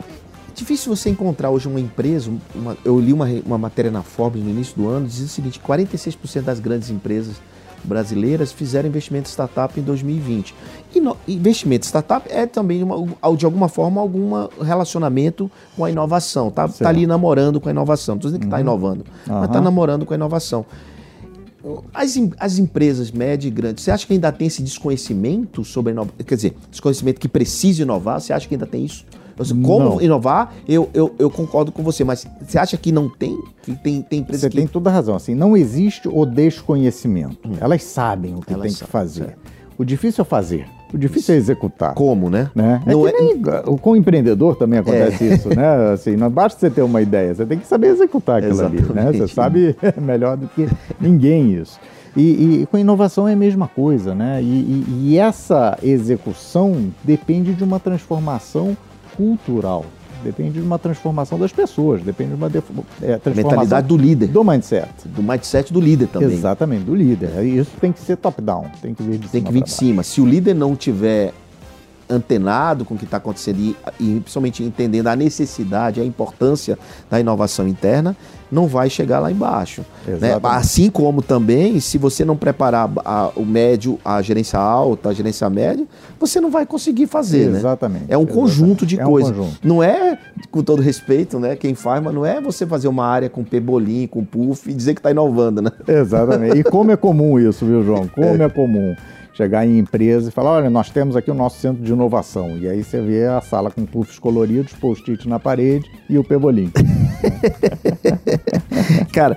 É 0.00 0.54
difícil 0.54 0.94
você 0.94 1.10
encontrar 1.10 1.50
hoje 1.50 1.66
uma 1.68 1.80
empresa. 1.80 2.30
uma- 2.54 2.76
eu 2.84 2.98
li 3.00 3.12
uma, 3.12 3.26
uma 3.44 3.58
matéria 3.58 3.90
na 3.90 4.02
Forbes 4.02 4.42
no 4.42 4.48
início 4.50 4.76
do 4.76 4.88
ano, 4.88 5.06
dizia 5.06 5.26
o 5.26 5.28
seguinte: 5.28 5.58
46% 5.60 6.42
das 6.42 6.60
grandes 6.60 6.90
empresas 6.90 7.36
brasileiras 7.86 8.52
fizeram 8.52 8.88
investimento 8.88 9.28
startup 9.28 9.78
em 9.78 9.82
2020. 9.82 10.54
E 10.94 11.00
no- 11.00 11.16
investimento 11.26 11.86
startup 11.86 12.26
é 12.30 12.44
também, 12.46 12.82
uma, 12.82 12.96
de 13.36 13.44
alguma 13.44 13.68
forma, 13.68 14.00
algum 14.00 14.30
relacionamento 14.62 15.50
com 15.76 15.84
a 15.84 15.90
inovação. 15.90 16.50
Tá, 16.50 16.68
tá 16.68 16.88
ali 16.88 17.06
namorando 17.06 17.60
com 17.60 17.68
a 17.68 17.72
inovação. 17.72 18.14
Não 18.14 18.18
estou 18.18 18.30
dizendo 18.30 18.40
que 18.40 18.46
está 18.46 18.60
inovando, 18.60 19.04
mas 19.26 19.44
está 19.46 19.60
namorando 19.60 20.04
com 20.04 20.12
a 20.12 20.16
inovação. 20.16 20.66
As, 21.92 22.16
as 22.38 22.58
empresas 22.58 23.10
médias 23.10 23.50
e 23.50 23.54
grandes, 23.54 23.82
você 23.82 23.90
acha 23.90 24.06
que 24.06 24.12
ainda 24.12 24.30
tem 24.30 24.46
esse 24.46 24.62
desconhecimento 24.62 25.64
sobre 25.64 25.90
a 25.90 25.94
inovação? 25.94 26.16
Quer 26.24 26.36
dizer, 26.36 26.56
desconhecimento 26.70 27.20
que 27.20 27.26
precisa 27.28 27.82
inovar, 27.82 28.20
você 28.20 28.32
acha 28.32 28.46
que 28.46 28.54
ainda 28.54 28.66
tem 28.66 28.84
isso? 28.84 29.04
Como 29.62 29.90
Não. 29.90 30.00
inovar, 30.00 30.54
eu, 30.66 30.88
eu, 30.94 31.14
eu 31.18 31.30
concordo 31.30 31.70
com 31.70 31.82
você, 31.82 32.02
mas 32.04 32.26
você 32.46 32.58
acha 32.58 32.76
que 32.76 32.90
não 32.90 33.08
tem? 33.08 33.38
Que 33.62 33.74
tem, 33.76 34.00
tem 34.02 34.20
empresas 34.20 34.40
Você 34.42 34.50
que. 34.50 34.56
tem 34.56 34.66
toda 34.66 34.88
a 34.88 34.92
razão. 34.92 35.14
Assim, 35.14 35.34
não 35.34 35.56
existe 35.56 36.08
o 36.08 36.24
desconhecimento. 36.24 37.48
Elas 37.60 37.82
sabem 37.82 38.34
o 38.34 38.40
que 38.40 38.52
Elas 38.52 38.62
tem 38.64 38.72
que 38.72 38.78
sabem, 38.78 38.92
fazer. 38.92 39.24
certo. 39.24 39.38
O 39.78 39.84
difícil 39.84 40.22
é 40.22 40.24
fazer. 40.24 40.66
O 40.94 40.96
difícil 40.96 41.34
é 41.34 41.38
executar. 41.38 41.92
Como, 41.94 42.30
né? 42.30 42.50
Né? 42.54 42.80
É 42.86 42.92
Não 42.92 43.02
que 43.02 43.08
é- 43.08 43.12
nem, 43.20 43.42
o- 43.66 43.76
com 43.76 43.90
o 43.90 43.96
empreendedor 43.96 44.56
também 44.56 44.78
acontece 44.78 45.24
isso, 45.34 45.48
né? 45.54 45.92
Assim, 45.92 46.16
não 46.16 46.30
basta 46.30 46.58
você 46.58 46.70
ter 46.70 46.80
uma 46.82 47.02
ideia, 47.02 47.34
você 47.34 47.44
tem 47.44 47.58
que 47.58 47.66
saber 47.66 47.88
executar 47.88 48.38
aquilo 48.42 48.58
ali, 48.64 48.76
né? 48.76 48.82
Exatamente. 48.82 49.18
Você 49.18 49.28
sabe 49.28 49.76
melhor 50.00 50.36
do 50.38 50.46
que 50.48 50.66
ninguém 51.00 51.52
isso. 51.54 51.78
E, 52.16 52.62
e 52.62 52.66
com 52.70 52.78
inovação 52.78 53.28
é 53.28 53.34
a 53.34 53.36
mesma 53.36 53.68
coisa, 53.68 54.14
né? 54.14 54.40
E, 54.42 54.46
e- 54.46 54.86
e 55.10 55.18
essa 55.18 55.76
execução 55.82 56.86
depende 57.04 57.52
de 57.52 57.62
uma 57.62 57.78
transformação 57.78 58.74
cultural, 59.16 59.84
depende 60.22 60.52
de 60.52 60.60
uma 60.60 60.78
transformação 60.78 61.38
das 61.38 61.52
pessoas, 61.52 62.02
depende 62.02 62.30
de 62.30 62.36
uma 62.36 62.46
é, 62.46 62.50
transformação 62.50 63.34
Mentalidade 63.34 63.86
do 63.86 63.96
líder, 63.96 64.28
do 64.28 64.44
mindset. 64.44 64.88
do 65.06 65.22
mindset 65.22 65.72
do 65.72 65.80
líder 65.80 66.08
também. 66.08 66.32
Exatamente, 66.32 66.84
do 66.84 66.94
líder. 66.94 67.44
Isso 67.44 67.72
tem 67.80 67.92
que 67.92 68.00
ser 68.00 68.16
top-down, 68.16 68.66
tem 68.82 68.94
que 68.94 69.02
vir 69.02 69.18
de 69.18 69.28
Tem 69.28 69.40
cima 69.40 69.46
que 69.46 69.52
vir 69.52 69.62
de 69.62 69.70
cima. 69.70 70.02
Se 70.02 70.20
o 70.20 70.26
líder 70.26 70.54
não 70.54 70.74
tiver 70.74 71.32
antenado 72.08 72.84
com 72.84 72.94
o 72.94 72.98
que 72.98 73.04
está 73.04 73.16
acontecendo 73.16 73.58
e, 73.58 73.76
e 74.00 74.20
principalmente 74.20 74.62
entendendo 74.62 75.08
a 75.08 75.16
necessidade, 75.16 76.00
a 76.00 76.04
importância 76.04 76.78
da 77.10 77.18
inovação 77.20 77.66
interna, 77.66 78.16
não 78.50 78.68
vai 78.68 78.88
chegar 78.88 79.18
lá 79.18 79.30
embaixo. 79.32 79.84
né? 80.06 80.38
Assim 80.44 80.88
como 80.88 81.20
também, 81.20 81.80
se 81.80 81.98
você 81.98 82.24
não 82.24 82.36
preparar 82.36 82.88
a- 83.04 83.32
o 83.34 83.44
médio, 83.44 83.98
a 84.04 84.22
gerência 84.22 84.56
alta, 84.58 85.08
a 85.08 85.12
gerência 85.12 85.50
média, 85.50 85.84
você 86.18 86.40
não 86.40 86.48
vai 86.48 86.64
conseguir 86.64 87.08
fazer. 87.08 87.48
né? 87.50 87.58
Exatamente. 87.58 88.04
É 88.08 88.16
um 88.16 88.20
exatamente. 88.22 88.32
conjunto 88.32 88.86
de 88.86 89.00
É 89.00 89.04
um 89.04 89.10
coisas. 89.10 89.36
conjunto. 89.36 89.58
Não 89.64 89.82
é, 89.82 90.16
com 90.50 90.62
todo 90.62 90.80
respeito, 90.80 91.40
né? 91.40 91.56
Quem 91.56 91.74
faz, 91.74 92.00
mas 92.02 92.14
não 92.14 92.24
é 92.24 92.40
você 92.40 92.64
fazer 92.64 92.86
uma 92.86 93.04
área 93.04 93.28
com 93.28 93.42
pebolim, 93.42 94.06
com 94.06 94.24
puff 94.24 94.70
e 94.70 94.74
dizer 94.74 94.94
que 94.94 95.00
está 95.00 95.10
inovando, 95.10 95.60
né? 95.60 95.72
Exatamente. 95.88 96.56
E 96.58 96.62
como 96.62 96.92
é 96.92 96.96
comum 96.96 97.40
isso, 97.40 97.66
viu, 97.66 97.82
João? 97.82 98.06
Como 98.06 98.42
é 98.42 98.48
comum 98.48 98.94
chegar 99.36 99.66
em 99.66 99.78
empresa 99.78 100.30
e 100.30 100.32
falar, 100.32 100.52
olha, 100.52 100.70
nós 100.70 100.88
temos 100.88 101.14
aqui 101.14 101.30
o 101.30 101.34
nosso 101.34 101.60
centro 101.60 101.82
de 101.82 101.92
inovação. 101.92 102.56
E 102.56 102.66
aí 102.66 102.82
você 102.82 103.02
vê 103.02 103.26
a 103.26 103.42
sala 103.42 103.70
com 103.70 103.84
puffs 103.84 104.18
coloridos, 104.18 104.72
post-it 104.72 105.28
na 105.28 105.38
parede 105.38 105.90
e 106.08 106.16
o 106.16 106.24
pebolim. 106.24 106.72
Cara, 109.12 109.36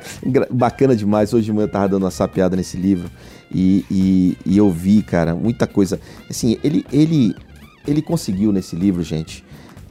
bacana 0.50 0.96
demais. 0.96 1.34
Hoje 1.34 1.48
de 1.48 1.54
manhã 1.54 1.66
eu 1.66 1.72
tava 1.72 1.90
dando 1.90 2.04
uma 2.04 2.12
sapeada 2.12 2.56
nesse 2.56 2.78
livro 2.78 3.12
e, 3.54 3.86
e, 3.92 4.38
e 4.46 4.58
eu 4.58 4.72
vi, 4.72 5.02
cara, 5.02 5.36
muita 5.36 5.68
coisa. 5.68 6.00
Assim, 6.30 6.58
ele, 6.64 6.86
ele, 6.94 7.36
ele 7.86 8.02
conseguiu 8.02 8.54
nesse 8.54 8.78
livro, 8.78 9.04
gente, 9.04 9.44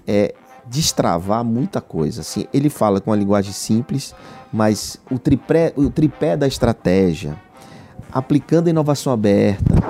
é, 0.07 0.35
destravar 0.67 1.45
muita 1.45 1.83
coisa. 1.83 2.23
Assim, 2.23 2.47
ele 2.53 2.71
fala 2.71 2.99
com 2.99 3.11
uma 3.11 3.17
linguagem 3.17 3.53
simples, 3.53 4.15
mas 4.51 4.99
o 5.11 5.19
tripé, 5.19 5.75
o 5.77 5.91
tripé 5.91 6.35
da 6.35 6.47
estratégia, 6.47 7.37
aplicando 8.11 8.69
a 8.69 8.71
inovação 8.71 9.13
aberta, 9.13 9.88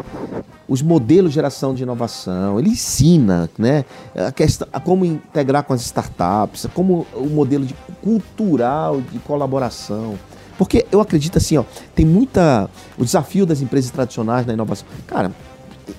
os 0.69 0.83
modelos 0.83 1.31
de 1.31 1.37
geração 1.37 1.75
de 1.75 1.83
inovação, 1.83 2.59
ele 2.59 2.69
ensina, 2.69 3.49
né, 3.59 3.85
a 4.15 4.31
questão, 4.31 4.69
a 4.73 4.79
como 4.79 5.05
integrar 5.05 5.65
com 5.65 5.73
as 5.73 5.81
startups, 5.81 6.67
como 6.75 7.07
o 7.15 7.27
modelo 7.27 7.65
de 7.65 7.75
cultural 8.03 9.01
de 9.01 9.19
colaboração. 9.21 10.19
Porque 10.59 10.85
eu 10.93 11.01
acredito 11.01 11.39
assim, 11.39 11.57
ó, 11.57 11.65
tem 11.95 12.05
muita 12.05 12.69
o 12.99 13.05
desafio 13.05 13.47
das 13.47 13.63
empresas 13.63 13.91
tradicionais 13.91 14.45
na 14.45 14.53
inovação. 14.53 14.87
Cara, 15.07 15.33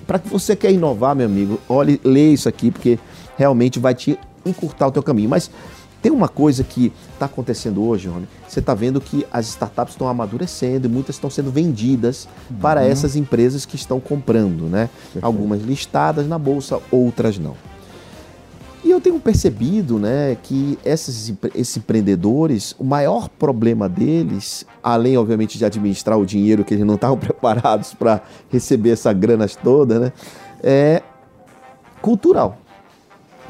para 0.05 0.19
que 0.19 0.29
você 0.29 0.55
quer 0.55 0.71
inovar, 0.71 1.15
meu 1.15 1.25
amigo, 1.25 1.59
olhe, 1.67 1.99
lê 2.03 2.33
isso 2.33 2.47
aqui 2.47 2.69
porque 2.69 2.99
realmente 3.38 3.79
vai 3.79 3.95
te 3.95 4.19
encurtar 4.45 4.88
o 4.88 4.91
teu 4.91 5.01
caminho. 5.01 5.29
Mas 5.29 5.49
Tem 6.01 6.11
uma 6.11 6.29
coisa 6.29 6.63
que 6.63 6.93
está 7.13 7.25
acontecendo 7.25 7.83
hoje, 7.83 8.07
Rony. 8.07 8.27
Você 8.47 8.59
está 8.59 8.73
vendo 8.73 9.01
que 9.01 9.25
as 9.31 9.47
startups 9.47 9.93
estão 9.93 10.07
amadurecendo 10.07 10.87
e 10.87 10.89
muitas 10.89 11.15
estão 11.15 11.29
sendo 11.29 11.51
vendidas 11.51 12.27
uhum. 12.49 12.57
para 12.57 12.85
essas 12.85 13.15
empresas 13.15 13.65
que 13.65 13.75
estão 13.75 13.99
comprando, 13.99 14.63
né? 14.63 14.89
Perfeito. 15.03 15.25
Algumas 15.25 15.61
listadas 15.61 16.27
na 16.27 16.37
bolsa, 16.37 16.79
outras 16.89 17.37
não. 17.37 17.55
E 18.83 18.91
eu 18.91 19.01
tenho 19.01 19.19
percebido 19.19 19.99
né, 19.99 20.37
que 20.41 20.79
esses, 20.85 21.33
esses 21.53 21.77
empreendedores, 21.77 22.73
o 22.79 22.83
maior 22.83 23.27
problema 23.27 23.89
deles, 23.89 24.65
além, 24.81 25.17
obviamente, 25.17 25.57
de 25.57 25.65
administrar 25.65 26.17
o 26.17 26.25
dinheiro 26.25 26.63
que 26.63 26.73
eles 26.73 26.85
não 26.85 26.95
estavam 26.95 27.17
preparados 27.19 27.93
para 27.93 28.21
receber 28.49 28.91
essa 28.91 29.11
grana 29.11 29.47
toda, 29.61 29.99
né, 29.99 30.13
é 30.63 31.03
cultural. 32.01 32.57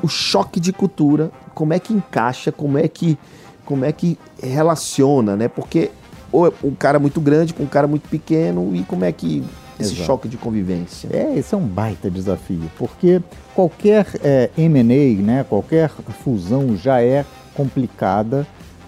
O 0.01 0.07
choque 0.07 0.59
de 0.59 0.71
cultura, 0.71 1.31
como 1.53 1.73
é 1.73 1.79
que 1.79 1.93
encaixa, 1.93 2.51
como 2.51 2.77
é 2.77 2.87
que, 2.87 3.17
como 3.65 3.83
é 3.85 3.91
que 3.91 4.17
relaciona, 4.41 5.35
né? 5.35 5.47
Porque 5.47 5.91
ou 6.31 6.53
um 6.63 6.75
cara 6.75 6.99
muito 6.99 7.19
grande 7.19 7.53
com 7.53 7.63
um 7.63 7.67
cara 7.67 7.87
muito 7.87 8.07
pequeno 8.07 8.75
e 8.75 8.83
como 8.83 9.03
é 9.03 9.11
que 9.11 9.43
esse 9.79 9.93
Exato. 9.93 10.05
choque 10.05 10.27
de 10.27 10.37
convivência? 10.37 11.09
É, 11.11 11.37
esse 11.37 11.55
é 11.55 11.57
um 11.57 11.65
baita 11.65 12.09
desafio, 12.09 12.69
porque 12.77 13.21
qualquer 13.55 14.05
é, 14.21 14.49
M&A, 14.57 15.21
né, 15.21 15.45
qualquer 15.47 15.89
fusão 16.23 16.75
já 16.75 17.01
é 17.01 17.25
complicada, 17.53 18.45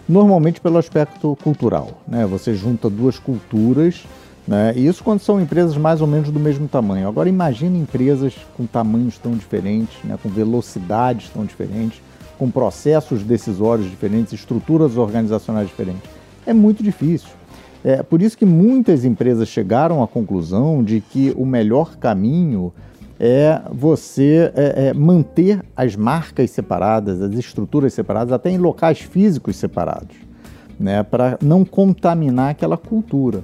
normalmente 0.07 0.59
pelo 0.59 0.77
aspecto 0.77 1.37
cultural. 1.41 2.01
Né? 2.07 2.25
Você 2.25 2.53
junta 2.53 2.89
duas 2.89 3.17
culturas, 3.17 4.03
né? 4.47 4.73
e 4.75 4.85
isso 4.85 5.03
quando 5.03 5.19
são 5.19 5.39
empresas 5.39 5.77
mais 5.77 6.01
ou 6.01 6.07
menos 6.07 6.31
do 6.31 6.39
mesmo 6.39 6.67
tamanho. 6.67 7.07
Agora 7.07 7.29
imagine 7.29 7.79
empresas 7.79 8.35
com 8.55 8.65
tamanhos 8.65 9.17
tão 9.17 9.33
diferentes, 9.33 9.97
né, 10.03 10.17
com 10.21 10.29
velocidades 10.29 11.29
tão 11.29 11.45
diferentes, 11.45 12.01
com 12.37 12.49
processos 12.49 13.23
decisórios 13.23 13.89
diferentes, 13.89 14.33
estruturas 14.33 14.97
organizacionais 14.97 15.67
diferentes. 15.67 16.09
É 16.45 16.53
muito 16.53 16.81
difícil. 16.81 17.29
É 17.83 18.03
por 18.03 18.21
isso 18.21 18.37
que 18.37 18.45
muitas 18.45 19.05
empresas 19.05 19.47
chegaram 19.47 20.03
à 20.03 20.07
conclusão 20.07 20.83
de 20.83 21.01
que 21.01 21.33
o 21.35 21.45
melhor 21.45 21.97
caminho 21.97 22.71
é 23.19 23.61
você 23.71 24.51
é, 24.55 24.87
é 24.87 24.93
manter 24.93 25.63
as 25.75 25.95
marcas 25.95 26.49
separadas, 26.49 27.21
as 27.21 27.33
estruturas 27.33 27.93
separadas, 27.93 28.33
até 28.33 28.49
em 28.49 28.57
locais 28.57 28.99
físicos 28.99 29.55
separados, 29.57 30.15
né, 30.79 31.03
para 31.03 31.37
não 31.41 31.63
contaminar 31.63 32.49
aquela 32.49 32.77
cultura. 32.77 33.43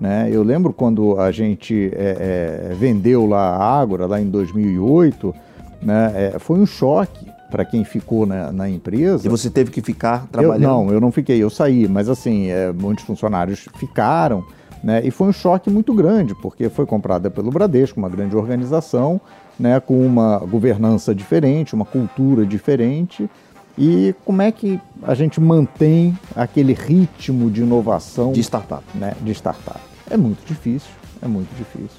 Né? 0.00 0.28
Eu 0.30 0.42
lembro 0.42 0.72
quando 0.72 1.20
a 1.20 1.30
gente 1.30 1.90
é, 1.94 2.70
é 2.70 2.74
vendeu 2.74 3.26
lá 3.26 3.56
a 3.56 3.80
Ágora, 3.80 4.06
lá 4.06 4.20
em 4.20 4.28
2008, 4.28 5.34
né, 5.82 6.12
é, 6.34 6.38
foi 6.38 6.58
um 6.58 6.66
choque 6.66 7.26
para 7.50 7.64
quem 7.64 7.84
ficou 7.84 8.26
na, 8.26 8.50
na, 8.50 8.68
empresa. 8.68 9.26
E 9.26 9.30
você 9.30 9.48
teve 9.48 9.70
que 9.70 9.80
ficar 9.80 10.26
trabalhando? 10.26 10.62
Eu, 10.62 10.68
não, 10.68 10.92
eu 10.92 11.00
não 11.00 11.12
fiquei, 11.12 11.40
eu 11.40 11.48
saí, 11.48 11.86
mas 11.86 12.08
assim, 12.08 12.48
é, 12.48 12.72
muitos 12.72 13.04
funcionários 13.04 13.68
ficaram, 13.76 14.44
né? 14.82 15.00
E 15.04 15.10
foi 15.10 15.28
um 15.28 15.32
choque 15.32 15.70
muito 15.70 15.94
grande, 15.94 16.34
porque 16.34 16.68
foi 16.68 16.84
comprada 16.84 17.30
pelo 17.30 17.50
Bradesco, 17.50 17.98
uma 17.98 18.08
grande 18.08 18.36
organização, 18.36 19.20
né, 19.58 19.78
com 19.78 20.04
uma 20.04 20.38
governança 20.38 21.14
diferente, 21.14 21.74
uma 21.74 21.84
cultura 21.84 22.44
diferente. 22.44 23.30
E 23.76 24.14
como 24.24 24.40
é 24.40 24.52
que 24.52 24.80
a 25.02 25.14
gente 25.14 25.40
mantém 25.40 26.16
aquele 26.34 26.72
ritmo 26.72 27.50
de 27.50 27.62
inovação 27.62 28.32
de 28.32 28.40
startup, 28.40 28.84
né, 28.94 29.14
de 29.20 29.32
startup? 29.32 29.80
É 30.08 30.16
muito 30.16 30.46
difícil, 30.46 30.90
é 31.20 31.26
muito 31.26 31.54
difícil. 31.56 31.98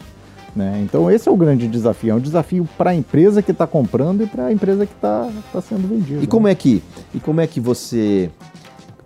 Né? 0.55 0.81
Então 0.85 1.11
esse 1.11 1.27
é 1.27 1.31
o 1.31 1.35
grande 1.35 1.67
desafio, 1.67 2.11
é 2.11 2.15
um 2.15 2.19
desafio 2.19 2.67
para 2.77 2.91
a 2.91 2.95
empresa 2.95 3.41
que 3.41 3.51
está 3.51 3.67
comprando 3.67 4.23
e 4.23 4.27
para 4.27 4.45
a 4.45 4.53
empresa 4.53 4.85
que 4.85 4.93
está 4.93 5.29
tá 5.51 5.61
sendo 5.61 5.85
vendida. 5.85 6.19
E 6.19 6.21
né? 6.21 6.27
como 6.27 6.47
é 6.47 6.55
que 6.55 6.81
e 7.13 7.19
como 7.19 7.41
é 7.41 7.47
que 7.47 7.59
você, 7.59 8.31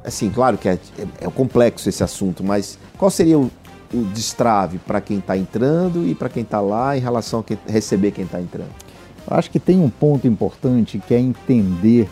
assim, 0.04 0.30
claro 0.30 0.60
que 0.60 0.70
é, 0.70 0.74
é, 0.74 1.08
é 1.22 1.30
complexo 1.32 1.90
esse 1.90 2.04
assunto, 2.04 2.44
mas 2.44 2.78
qual 3.00 3.10
seria 3.10 3.40
o, 3.40 3.50
o 3.92 4.04
destrave 4.14 4.78
para 4.78 5.02
quem 5.02 5.18
está 5.18 5.36
entrando 5.36 6.08
e 6.08 6.14
para 6.14 6.30
quem 6.30 6.44
está 6.44 6.62
lá 6.62 6.96
em 6.96 7.00
relação 7.00 7.40
a 7.40 7.44
quem, 7.44 7.58
receber 7.68 8.12
quem 8.12 8.26
está 8.26 8.40
entrando? 8.40 8.70
Eu 9.28 9.36
acho 9.36 9.50
que 9.50 9.60
tem 9.60 9.80
um 9.80 9.90
ponto 9.90 10.28
importante 10.28 11.00
que 11.00 11.16
é 11.16 11.20
entender 11.20 12.08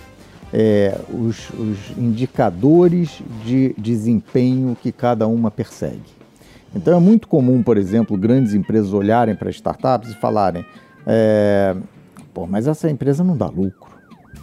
é, 0.53 0.97
os, 1.09 1.49
os 1.51 1.97
indicadores 1.97 3.21
de 3.45 3.73
desempenho 3.77 4.77
que 4.81 4.91
cada 4.91 5.27
uma 5.27 5.51
persegue. 5.51 6.17
Então 6.75 6.95
é 6.95 6.99
muito 6.99 7.27
comum, 7.27 7.63
por 7.63 7.77
exemplo, 7.77 8.17
grandes 8.17 8.53
empresas 8.53 8.93
olharem 8.93 9.35
para 9.35 9.49
startups 9.49 10.11
e 10.11 10.15
falarem: 10.15 10.65
é, 11.05 11.75
pô, 12.33 12.45
mas 12.45 12.67
essa 12.67 12.89
empresa 12.89 13.23
não 13.23 13.35
dá 13.35 13.47
lucro. 13.47 13.86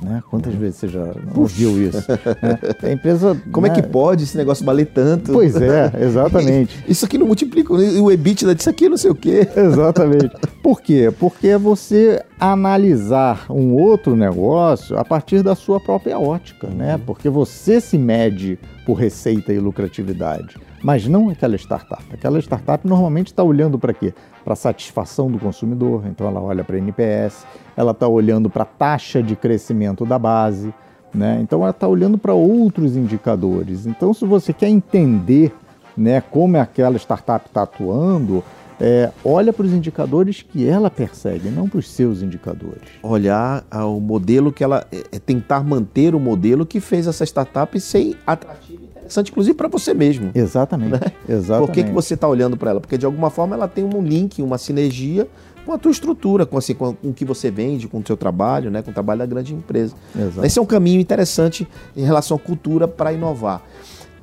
Né? 0.04 0.22
Quantas 0.30 0.52
uhum. 0.52 0.60
vezes 0.60 0.76
você 0.76 0.88
já 0.88 1.02
ouviu 1.34 1.82
isso? 1.82 2.04
né? 2.42 2.58
A 2.82 2.92
empresa. 2.92 3.40
Como 3.50 3.66
né? 3.66 3.72
é 3.72 3.76
que 3.76 3.82
pode 3.82 4.24
esse 4.24 4.36
negócio 4.36 4.64
valer 4.64 4.86
tanto? 4.86 5.32
Pois 5.32 5.56
é, 5.56 5.90
exatamente. 6.04 6.84
isso 6.86 7.06
aqui 7.06 7.16
não 7.16 7.26
multiplica 7.26 7.72
o 7.72 8.12
EBITDA 8.12 8.54
disso 8.54 8.68
aqui, 8.68 8.88
não 8.88 8.98
sei 8.98 9.10
o 9.10 9.14
quê. 9.14 9.48
Exatamente. 9.56 10.30
Por 10.62 10.82
quê? 10.82 11.12
Porque 11.18 11.48
é 11.48 11.58
você 11.58 12.22
analisar 12.38 13.46
um 13.48 13.72
outro 13.72 14.14
negócio 14.14 14.98
a 14.98 15.04
partir 15.04 15.42
da 15.42 15.54
sua 15.54 15.80
própria 15.80 16.18
ótica, 16.18 16.68
né? 16.68 16.96
Uhum. 16.96 17.00
Porque 17.00 17.30
você 17.30 17.80
se 17.80 17.96
mede 17.96 18.58
por 18.84 18.94
receita 18.94 19.52
e 19.52 19.58
lucratividade 19.58 20.56
mas 20.84 21.08
não 21.08 21.30
aquela 21.30 21.56
startup. 21.56 22.04
Aquela 22.12 22.38
startup 22.40 22.86
normalmente 22.86 23.28
está 23.28 23.42
olhando 23.42 23.78
para 23.78 23.94
quê? 23.94 24.12
Para 24.44 24.52
a 24.52 24.56
satisfação 24.56 25.30
do 25.30 25.38
consumidor, 25.38 26.04
então 26.06 26.26
ela 26.26 26.42
olha 26.42 26.62
para 26.62 26.76
NPS, 26.76 27.46
ela 27.74 27.92
está 27.92 28.06
olhando 28.06 28.50
para 28.50 28.64
a 28.64 28.66
taxa 28.66 29.22
de 29.22 29.34
crescimento 29.34 30.04
da 30.04 30.18
base, 30.18 30.74
né? 31.14 31.38
então 31.40 31.62
ela 31.62 31.70
está 31.70 31.88
olhando 31.88 32.18
para 32.18 32.34
outros 32.34 32.98
indicadores. 32.98 33.86
Então, 33.86 34.12
se 34.12 34.26
você 34.26 34.52
quer 34.52 34.68
entender 34.68 35.54
né, 35.96 36.20
como 36.20 36.58
aquela 36.58 36.98
startup 36.98 37.46
está 37.46 37.62
atuando, 37.62 38.44
é, 38.78 39.10
olha 39.24 39.54
para 39.54 39.64
os 39.64 39.72
indicadores 39.72 40.42
que 40.42 40.68
ela 40.68 40.90
persegue, 40.90 41.48
não 41.48 41.66
para 41.66 41.78
os 41.78 41.88
seus 41.88 42.20
indicadores. 42.20 42.82
Olhar 43.02 43.64
ao 43.70 43.98
modelo 44.00 44.52
que 44.52 44.62
ela. 44.62 44.86
É, 44.92 45.04
é 45.12 45.18
tentar 45.18 45.64
manter 45.64 46.14
o 46.14 46.20
modelo 46.20 46.66
que 46.66 46.80
fez 46.80 47.06
essa 47.06 47.24
startup 47.24 47.80
ser 47.80 48.18
atrativa 48.26 48.83
interessante, 49.04 49.30
inclusive 49.30 49.54
para 49.54 49.68
você 49.68 49.94
mesmo. 49.94 50.30
Exatamente. 50.34 50.92
Né? 50.92 51.00
Exatamente. 51.28 51.66
Por 51.66 51.74
que, 51.74 51.84
que 51.84 51.92
você 51.92 52.14
está 52.14 52.26
olhando 52.26 52.56
para 52.56 52.70
ela? 52.70 52.80
Porque 52.80 52.98
de 52.98 53.06
alguma 53.06 53.30
forma 53.30 53.54
ela 53.54 53.68
tem 53.68 53.84
um 53.84 54.02
link, 54.02 54.42
uma 54.42 54.58
sinergia 54.58 55.28
com 55.64 55.72
a 55.72 55.78
tua 55.78 55.90
estrutura, 55.90 56.44
com, 56.44 56.58
assim, 56.58 56.74
com, 56.74 56.94
o 57.02 57.12
que 57.12 57.24
você 57.24 57.50
vende, 57.50 57.88
com 57.88 57.98
o 57.98 58.06
seu 58.06 58.16
trabalho, 58.16 58.70
né? 58.70 58.82
com 58.82 58.90
o 58.90 58.94
trabalho 58.94 59.20
da 59.20 59.26
grande 59.26 59.54
empresa. 59.54 59.94
Exato. 60.14 60.46
Esse 60.46 60.58
é 60.58 60.62
um 60.62 60.66
caminho 60.66 61.00
interessante 61.00 61.66
em 61.96 62.04
relação 62.04 62.36
à 62.36 62.40
cultura 62.40 62.86
para 62.86 63.12
inovar. 63.12 63.62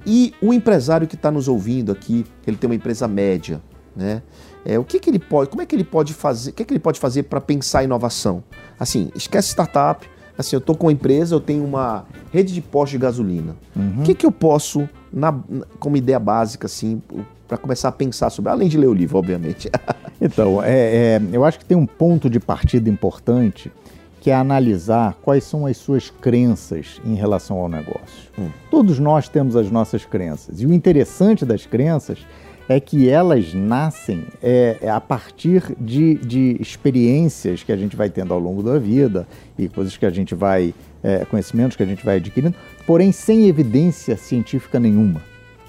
E 0.05 0.33
o 0.41 0.53
empresário 0.53 1.07
que 1.07 1.15
está 1.15 1.31
nos 1.31 1.47
ouvindo 1.47 1.91
aqui, 1.91 2.25
ele 2.45 2.57
tem 2.57 2.67
uma 2.69 2.75
empresa 2.75 3.07
média, 3.07 3.61
né? 3.95 4.21
É, 4.63 4.77
o 4.77 4.83
que, 4.83 4.99
que 4.99 5.09
ele 5.09 5.17
pode, 5.17 5.49
como 5.49 5.61
é 5.61 5.65
que 5.65 5.75
ele 5.75 5.83
pode 5.83 6.13
fazer, 6.13 6.51
o 6.51 6.53
que, 6.53 6.63
que 6.63 6.71
ele 6.71 6.79
pode 6.79 6.99
fazer 6.99 7.23
para 7.23 7.41
pensar 7.41 7.83
inovação? 7.83 8.43
Assim, 8.79 9.11
esquece 9.15 9.49
startup, 9.49 10.07
assim, 10.41 10.55
eu 10.55 10.59
estou 10.59 10.75
com 10.75 10.87
uma 10.87 10.91
empresa, 10.91 11.33
eu 11.33 11.39
tenho 11.39 11.63
uma 11.63 12.05
rede 12.31 12.53
de 12.53 12.61
postos 12.61 12.91
de 12.91 12.97
gasolina. 12.97 13.55
Uhum. 13.75 13.99
O 13.99 14.03
que, 14.03 14.13
que 14.13 14.25
eu 14.25 14.31
posso, 14.31 14.87
na, 15.11 15.33
como 15.79 15.97
ideia 15.97 16.19
básica, 16.19 16.67
assim, 16.67 17.01
para 17.47 17.57
começar 17.57 17.89
a 17.89 17.91
pensar 17.91 18.29
sobre, 18.29 18.51
além 18.51 18.67
de 18.67 18.77
ler 18.77 18.87
o 18.87 18.93
livro, 18.93 19.17
obviamente? 19.17 19.69
então, 20.19 20.61
é, 20.61 21.15
é, 21.15 21.21
eu 21.31 21.43
acho 21.45 21.59
que 21.59 21.65
tem 21.65 21.77
um 21.77 21.85
ponto 21.85 22.29
de 22.29 22.39
partida 22.39 22.89
importante 22.89 23.71
que 24.21 24.29
é 24.29 24.35
analisar 24.35 25.17
quais 25.23 25.43
são 25.43 25.65
as 25.65 25.77
suas 25.77 26.11
crenças 26.11 27.01
em 27.03 27.15
relação 27.15 27.57
ao 27.57 27.67
negócio. 27.67 28.29
Hum. 28.37 28.49
Todos 28.69 28.99
nós 28.99 29.27
temos 29.27 29.55
as 29.55 29.71
nossas 29.71 30.05
crenças. 30.05 30.61
E 30.61 30.65
o 30.67 30.71
interessante 30.71 31.43
das 31.43 31.65
crenças 31.65 32.19
é 32.75 32.79
que 32.79 33.09
elas 33.09 33.53
nascem 33.53 34.23
é, 34.41 34.77
é, 34.81 34.89
a 34.89 35.01
partir 35.01 35.75
de, 35.77 36.15
de 36.15 36.55
experiências 36.59 37.63
que 37.63 37.71
a 37.71 37.75
gente 37.75 37.97
vai 37.97 38.09
tendo 38.09 38.33
ao 38.33 38.39
longo 38.39 38.63
da 38.63 38.79
vida 38.79 39.27
e 39.57 39.67
coisas 39.67 39.97
que 39.97 40.05
a 40.05 40.09
gente 40.09 40.33
vai, 40.33 40.73
é, 41.03 41.25
conhecimentos 41.25 41.75
que 41.75 41.83
a 41.83 41.85
gente 41.85 42.05
vai 42.05 42.15
adquirindo, 42.15 42.55
porém 42.87 43.11
sem 43.11 43.47
evidência 43.47 44.15
científica 44.15 44.79
nenhuma. 44.79 45.21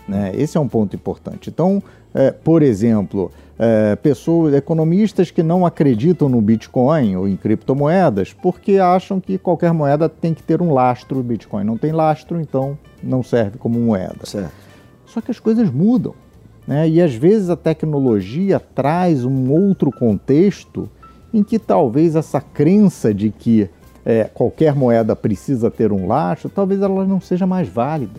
Né? 0.06 0.30
Esse 0.34 0.56
é 0.56 0.60
um 0.60 0.68
ponto 0.68 0.94
importante. 0.94 1.50
Então, 1.50 1.82
é, 2.14 2.30
por 2.30 2.62
exemplo, 2.62 3.32
é, 3.58 3.96
pessoas, 3.96 4.54
economistas 4.54 5.30
que 5.32 5.42
não 5.42 5.66
acreditam 5.66 6.28
no 6.28 6.40
Bitcoin 6.40 7.16
ou 7.16 7.26
em 7.26 7.36
criptomoedas 7.36 8.32
porque 8.32 8.78
acham 8.78 9.20
que 9.20 9.38
qualquer 9.38 9.72
moeda 9.72 10.08
tem 10.08 10.32
que 10.32 10.42
ter 10.42 10.62
um 10.62 10.72
lastro. 10.72 11.18
O 11.18 11.22
Bitcoin 11.22 11.64
não 11.64 11.76
tem 11.76 11.90
lastro, 11.90 12.40
então 12.40 12.78
não 13.02 13.24
serve 13.24 13.58
como 13.58 13.76
moeda. 13.80 14.24
Certo. 14.24 14.52
Só 15.04 15.20
que 15.20 15.32
as 15.32 15.40
coisas 15.40 15.68
mudam. 15.68 16.14
Né? 16.72 16.88
E 16.88 17.02
às 17.02 17.14
vezes 17.14 17.50
a 17.50 17.56
tecnologia 17.56 18.58
traz 18.58 19.26
um 19.26 19.50
outro 19.50 19.92
contexto 19.92 20.88
em 21.32 21.42
que 21.42 21.58
talvez 21.58 22.16
essa 22.16 22.40
crença 22.40 23.12
de 23.12 23.28
que 23.28 23.68
é, 24.06 24.24
qualquer 24.24 24.74
moeda 24.74 25.14
precisa 25.14 25.70
ter 25.70 25.92
um 25.92 26.06
lastro, 26.06 26.48
talvez 26.48 26.80
ela 26.80 27.04
não 27.04 27.20
seja 27.20 27.46
mais 27.46 27.68
válida. 27.68 28.18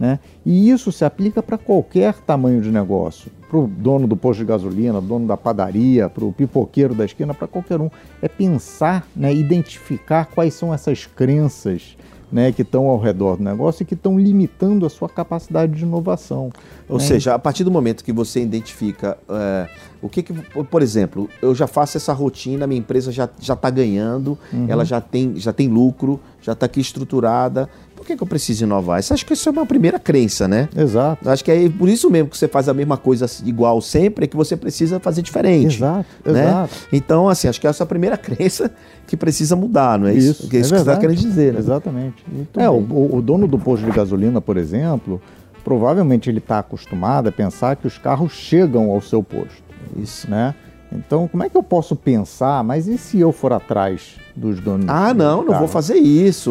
Né? 0.00 0.18
E 0.44 0.68
isso 0.68 0.90
se 0.90 1.04
aplica 1.04 1.40
para 1.40 1.56
qualquer 1.56 2.14
tamanho 2.14 2.60
de 2.60 2.72
negócio, 2.72 3.30
para 3.48 3.60
o 3.60 3.68
dono 3.68 4.08
do 4.08 4.16
posto 4.16 4.40
de 4.40 4.46
gasolina, 4.46 5.00
dono 5.00 5.28
da 5.28 5.36
padaria, 5.36 6.08
para 6.08 6.24
o 6.24 6.32
pipoqueiro 6.32 6.92
da 6.92 7.04
esquina, 7.04 7.32
para 7.32 7.46
qualquer 7.46 7.80
um. 7.80 7.88
É 8.20 8.26
pensar, 8.26 9.06
né, 9.14 9.32
identificar 9.32 10.26
quais 10.26 10.54
são 10.54 10.74
essas 10.74 11.06
crenças 11.06 11.96
né, 12.30 12.50
que 12.52 12.62
estão 12.62 12.86
ao 12.86 12.98
redor 12.98 13.36
do 13.36 13.44
negócio 13.44 13.82
e 13.82 13.86
que 13.86 13.94
estão 13.94 14.18
limitando 14.18 14.84
a 14.84 14.90
sua 14.90 15.08
capacidade 15.08 15.72
de 15.72 15.84
inovação. 15.84 16.50
Ou 16.88 16.98
né? 16.98 17.04
seja, 17.04 17.34
a 17.34 17.38
partir 17.38 17.62
do 17.64 17.70
momento 17.70 18.04
que 18.04 18.12
você 18.12 18.42
identifica 18.42 19.16
é, 19.28 19.68
o 20.02 20.08
que, 20.08 20.22
que, 20.22 20.32
por 20.32 20.82
exemplo, 20.82 21.28
eu 21.40 21.54
já 21.54 21.66
faço 21.66 21.96
essa 21.96 22.12
rotina, 22.12 22.66
minha 22.66 22.78
empresa 22.78 23.12
já 23.12 23.28
está 23.40 23.70
ganhando, 23.70 24.36
Uhum. 24.52 24.66
ela 24.68 24.84
já 24.84 25.00
tem, 25.00 25.36
já 25.36 25.52
tem 25.52 25.68
lucro, 25.68 26.20
já 26.40 26.52
está 26.52 26.66
aqui 26.66 26.80
estruturada. 26.80 27.68
Por 28.06 28.12
que, 28.12 28.16
que 28.18 28.22
eu 28.22 28.26
preciso 28.28 28.62
inovar? 28.62 29.00
Isso, 29.00 29.12
acho 29.12 29.26
que 29.26 29.32
isso 29.32 29.48
é 29.48 29.52
uma 29.52 29.66
primeira 29.66 29.98
crença, 29.98 30.46
né? 30.46 30.68
Exato. 30.76 31.28
Acho 31.28 31.42
que 31.44 31.50
é 31.50 31.68
por 31.68 31.88
isso 31.88 32.08
mesmo 32.08 32.28
que 32.30 32.38
você 32.38 32.46
faz 32.46 32.68
a 32.68 32.72
mesma 32.74 32.96
coisa 32.96 33.26
igual 33.44 33.80
sempre, 33.80 34.26
é 34.26 34.28
que 34.28 34.36
você 34.36 34.56
precisa 34.56 35.00
fazer 35.00 35.22
diferente. 35.22 35.74
Exato, 35.76 36.06
né? 36.24 36.44
exato. 36.44 36.74
Então, 36.92 37.28
assim, 37.28 37.48
acho 37.48 37.60
que 37.60 37.66
essa 37.66 37.82
é 37.82 37.84
a 37.84 37.86
primeira 37.86 38.16
crença 38.16 38.70
que 39.08 39.16
precisa 39.16 39.56
mudar, 39.56 39.98
não 39.98 40.06
é 40.06 40.14
isso? 40.14 40.48
Que 40.48 40.58
é 40.58 40.60
isso 40.60 40.70
que 40.70 40.76
você 40.78 40.82
está 40.88 40.96
querendo 40.96 41.16
dizer, 41.18 41.52
né? 41.54 41.58
Exatamente. 41.58 42.24
Muito 42.30 42.60
é, 42.60 42.70
o- 42.70 43.16
o 43.16 43.20
dono 43.20 43.48
do 43.48 43.58
posto 43.58 43.84
de 43.84 43.90
gasolina, 43.90 44.40
por 44.40 44.56
exemplo, 44.56 45.20
provavelmente 45.64 46.30
ele 46.30 46.38
está 46.38 46.60
acostumado 46.60 47.28
a 47.28 47.32
pensar 47.32 47.74
que 47.74 47.88
os 47.88 47.98
carros 47.98 48.32
chegam 48.34 48.88
ao 48.92 49.00
seu 49.00 49.20
posto, 49.20 49.64
Isso. 49.96 50.30
né? 50.30 50.54
Então, 50.96 51.28
como 51.28 51.42
é 51.42 51.48
que 51.48 51.56
eu 51.56 51.62
posso 51.62 51.94
pensar, 51.94 52.64
mas 52.64 52.88
e 52.88 52.96
se 52.96 53.20
eu 53.20 53.30
for 53.32 53.52
atrás 53.52 54.16
dos 54.34 54.60
donos 54.60 54.86
Ah, 54.88 55.12
não, 55.14 55.42
não 55.44 55.58
vou 55.58 55.68
fazer 55.68 55.96
isso. 55.96 56.50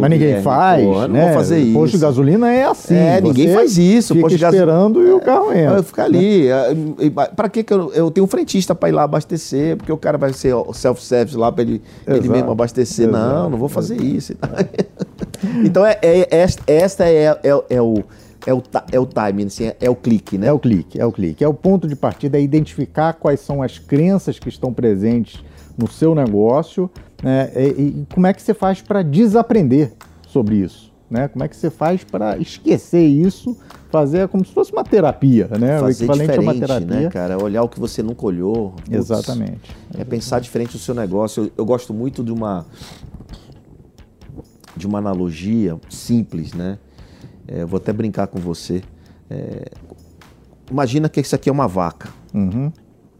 Mas 0.00 0.10
ninguém 0.10 0.26
Guilherme, 0.28 0.44
faz, 0.44 0.84
pô, 0.84 1.02
eu 1.02 1.08
não 1.08 1.14
né? 1.14 1.24
vou 1.26 1.34
fazer 1.34 1.60
O 1.70 1.72
Posto 1.74 1.86
isso. 1.88 1.96
de 1.98 2.02
gasolina 2.02 2.52
é 2.52 2.64
assim. 2.64 2.94
É, 2.94 3.20
ninguém 3.20 3.52
faz 3.54 3.76
isso, 3.78 4.14
Fica 4.14 4.24
posto 4.26 4.36
de 4.36 4.42
gaso- 4.42 4.56
esperando 4.56 5.02
e 5.06 5.10
o 5.12 5.20
carro 5.20 5.52
entra. 5.52 5.76
Eu 5.76 5.82
ficar 5.82 6.04
ali. 6.04 6.48
é, 6.48 6.76
e 7.00 7.10
ba- 7.10 7.28
Pra 7.34 7.48
que 7.48 7.62
que 7.62 7.72
eu, 7.72 7.92
eu 7.92 8.10
tenho 8.10 8.24
um 8.24 8.28
frentista 8.28 8.74
pra 8.74 8.88
ir 8.88 8.92
lá 8.92 9.02
abastecer? 9.04 9.76
Porque 9.76 9.92
o 9.92 9.96
cara 9.98 10.16
vai 10.18 10.32
ser 10.32 10.54
o 10.54 10.72
self-service 10.72 11.36
lá 11.36 11.50
pra 11.52 11.62
ele, 11.62 11.82
ele 12.06 12.18
Exato. 12.18 12.30
mesmo 12.32 12.50
abastecer. 12.50 13.08
Não, 13.08 13.18
Exato. 13.30 13.50
não 13.50 13.58
vou 13.58 13.68
fazer 13.68 14.00
isso. 14.00 14.32
e 14.32 14.34
tal. 14.34 14.50
então, 15.64 15.84
é, 15.86 15.98
é- 16.02 16.28
esta, 16.30 16.62
esta 16.66 17.04
é, 17.04 17.38
é, 17.42 17.62
é 17.70 17.82
o, 17.82 18.02
é, 18.46 18.54
o, 18.54 18.62
é 18.92 19.00
o 19.00 19.04
timing, 19.04 19.46
assim, 19.46 19.64
é, 19.66 19.76
é 19.80 19.90
o 19.90 19.96
clique, 19.96 20.38
né? 20.38 20.46
É 20.46 20.52
o 20.52 20.58
clique, 20.58 21.00
é 21.00 21.04
o 21.04 21.12
clique. 21.12 21.42
É 21.44 21.48
o 21.48 21.54
ponto 21.54 21.88
de 21.88 21.96
partida, 21.96 22.38
é 22.38 22.40
identificar 22.40 23.12
quais 23.14 23.40
são 23.40 23.62
as 23.62 23.78
crenças 23.78 24.38
que 24.38 24.48
estão 24.48 24.72
presentes 24.72 25.42
no 25.76 25.88
seu 25.88 26.14
negócio 26.14 26.90
né, 27.22 27.50
e, 27.54 27.82
e 27.82 28.06
como 28.14 28.26
é 28.26 28.32
que 28.32 28.40
você 28.40 28.54
faz 28.54 28.80
para 28.80 29.02
desaprender 29.02 29.92
sobre 30.26 30.56
isso. 30.56 30.92
Né? 31.10 31.28
Como 31.28 31.44
é 31.44 31.48
que 31.48 31.56
você 31.56 31.70
faz 31.70 32.02
para 32.02 32.36
esquecer 32.38 33.04
isso, 33.06 33.56
fazer 33.90 34.26
como 34.28 34.44
se 34.44 34.52
fosse 34.52 34.72
uma 34.72 34.82
terapia, 34.82 35.48
né? 35.58 35.76
o 35.76 35.80
Fazer 35.80 36.04
equivalente 36.04 36.38
a 36.38 36.40
uma 36.40 36.54
diferente, 36.54 36.86
terapia. 36.86 37.06
né, 37.06 37.10
cara? 37.10 37.42
Olhar 37.42 37.62
o 37.62 37.68
que 37.68 37.78
você 37.78 38.02
nunca 38.02 38.26
olhou. 38.26 38.70
Putz, 38.72 38.90
Exatamente. 38.90 39.76
É 39.96 40.04
pensar 40.04 40.40
diferente 40.40 40.74
no 40.74 40.80
seu 40.80 40.94
negócio. 40.94 41.44
Eu, 41.44 41.52
eu 41.58 41.64
gosto 41.64 41.94
muito 41.94 42.24
de 42.24 42.32
uma 42.32 42.66
de 44.76 44.86
uma 44.86 44.98
analogia 44.98 45.78
simples, 45.88 46.52
né? 46.52 46.78
É, 47.48 47.64
vou 47.64 47.78
até 47.78 47.92
brincar 47.92 48.26
com 48.26 48.38
você. 48.38 48.82
É, 49.30 49.70
imagina 50.70 51.08
que 51.08 51.20
isso 51.20 51.34
aqui 51.34 51.48
é 51.48 51.52
uma 51.52 51.68
vaca. 51.68 52.08
Uhum. 52.34 52.72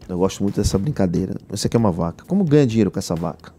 Eu 0.09 0.19
gosto 0.19 0.43
muito 0.43 0.57
dessa 0.57 0.79
brincadeira. 0.79 1.35
Isso 1.53 1.67
aqui 1.67 1.77
é 1.77 1.79
uma 1.79 1.93
vaca. 1.93 2.25
Como 2.27 2.45
ganha 2.45 2.67
dinheiro 2.67 2.91
com 2.91 2.99
essa 2.99 3.15
vaca? 3.15 3.53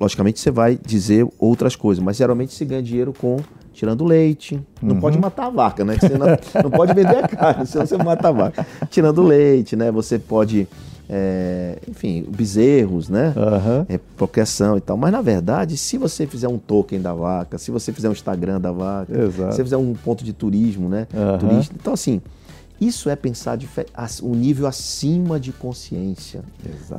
Logicamente 0.00 0.40
você 0.40 0.50
vai 0.50 0.78
dizer 0.82 1.26
outras 1.38 1.76
coisas, 1.76 2.02
mas 2.02 2.16
geralmente 2.16 2.54
se 2.54 2.64
ganha 2.64 2.82
dinheiro 2.82 3.12
com 3.12 3.36
tirando 3.74 4.04
leite. 4.04 4.64
Não 4.80 4.98
pode 4.98 5.18
matar 5.18 5.46
a 5.46 5.50
vaca, 5.50 5.84
né? 5.84 5.96
Você 5.98 6.16
não, 6.16 6.26
não 6.62 6.70
pode 6.70 6.94
vender 6.94 7.16
a 7.16 7.28
carne, 7.28 7.66
senão 7.66 7.84
você 7.84 7.96
mata 7.98 8.28
a 8.28 8.32
vaca. 8.32 8.66
Tirando 8.88 9.22
leite, 9.22 9.76
né? 9.76 9.90
Você 9.90 10.18
pode, 10.18 10.66
é, 11.08 11.78
enfim, 11.88 12.24
bezerros, 12.28 13.08
né? 13.08 13.32
Aham. 13.36 13.86
É, 13.88 13.98
procriação 14.16 14.76
e 14.76 14.80
tal. 14.80 14.96
Mas 14.96 15.12
na 15.12 15.20
verdade, 15.20 15.76
se 15.76 15.98
você 15.98 16.26
fizer 16.26 16.48
um 16.48 16.58
token 16.58 17.00
da 17.00 17.12
vaca, 17.12 17.58
se 17.58 17.70
você 17.70 17.92
fizer 17.92 18.08
um 18.08 18.12
Instagram 18.12 18.60
da 18.60 18.72
vaca, 18.72 19.12
Exato. 19.16 19.52
se 19.52 19.56
você 19.58 19.64
fizer 19.64 19.76
um 19.76 19.94
ponto 19.94 20.24
de 20.24 20.32
turismo, 20.32 20.88
né? 20.88 21.06
Aham. 21.14 21.38
Turista. 21.38 21.74
Então, 21.78 21.92
assim, 21.92 22.20
isso 22.80 23.08
é 23.08 23.14
pensar 23.16 23.58
as- 23.94 24.20
um 24.22 24.34
nível 24.34 24.66
acima 24.66 25.38
de 25.38 25.52
consciência. 25.52 26.42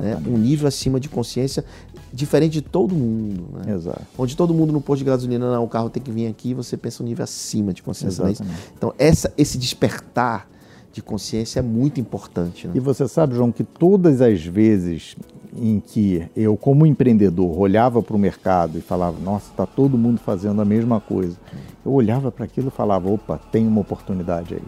Né? 0.00 0.20
Um 0.26 0.38
nível 0.38 0.66
acima 0.68 0.98
de 0.98 1.08
consciência 1.08 1.64
diferente 2.12 2.52
de 2.54 2.62
todo 2.62 2.94
mundo. 2.94 3.44
Né? 3.64 3.74
Exato. 3.74 4.00
Onde 4.16 4.36
todo 4.36 4.54
mundo 4.54 4.72
no 4.72 4.80
posto 4.80 5.00
de 5.00 5.04
gasolina, 5.04 5.50
não, 5.52 5.64
o 5.64 5.68
carro 5.68 5.90
tem 5.90 6.02
que 6.02 6.10
vir 6.10 6.28
aqui, 6.28 6.54
você 6.54 6.76
pensa 6.76 7.02
um 7.02 7.06
nível 7.06 7.24
acima 7.24 7.72
de 7.74 7.82
consciência. 7.82 8.24
né? 8.24 8.34
Então, 8.76 8.94
essa, 8.98 9.32
esse 9.36 9.58
despertar 9.58 10.48
de 10.96 11.02
consciência 11.02 11.58
é 11.58 11.62
muito 11.62 12.00
importante. 12.00 12.66
Né? 12.66 12.72
E 12.74 12.80
você 12.80 13.06
sabe, 13.06 13.34
João, 13.34 13.52
que 13.52 13.62
todas 13.62 14.22
as 14.22 14.42
vezes 14.42 15.14
em 15.54 15.78
que 15.78 16.26
eu, 16.34 16.56
como 16.56 16.86
empreendedor, 16.86 17.58
olhava 17.58 18.02
para 18.02 18.16
o 18.16 18.18
mercado 18.18 18.78
e 18.78 18.80
falava, 18.80 19.18
nossa, 19.22 19.50
está 19.50 19.66
todo 19.66 19.98
mundo 19.98 20.18
fazendo 20.18 20.60
a 20.60 20.64
mesma 20.64 20.98
coisa, 20.98 21.36
eu 21.84 21.92
olhava 21.92 22.32
para 22.32 22.46
aquilo 22.46 22.68
e 22.68 22.70
falava, 22.70 23.10
opa, 23.10 23.38
tem 23.52 23.66
uma 23.66 23.82
oportunidade 23.82 24.54
aí. 24.54 24.62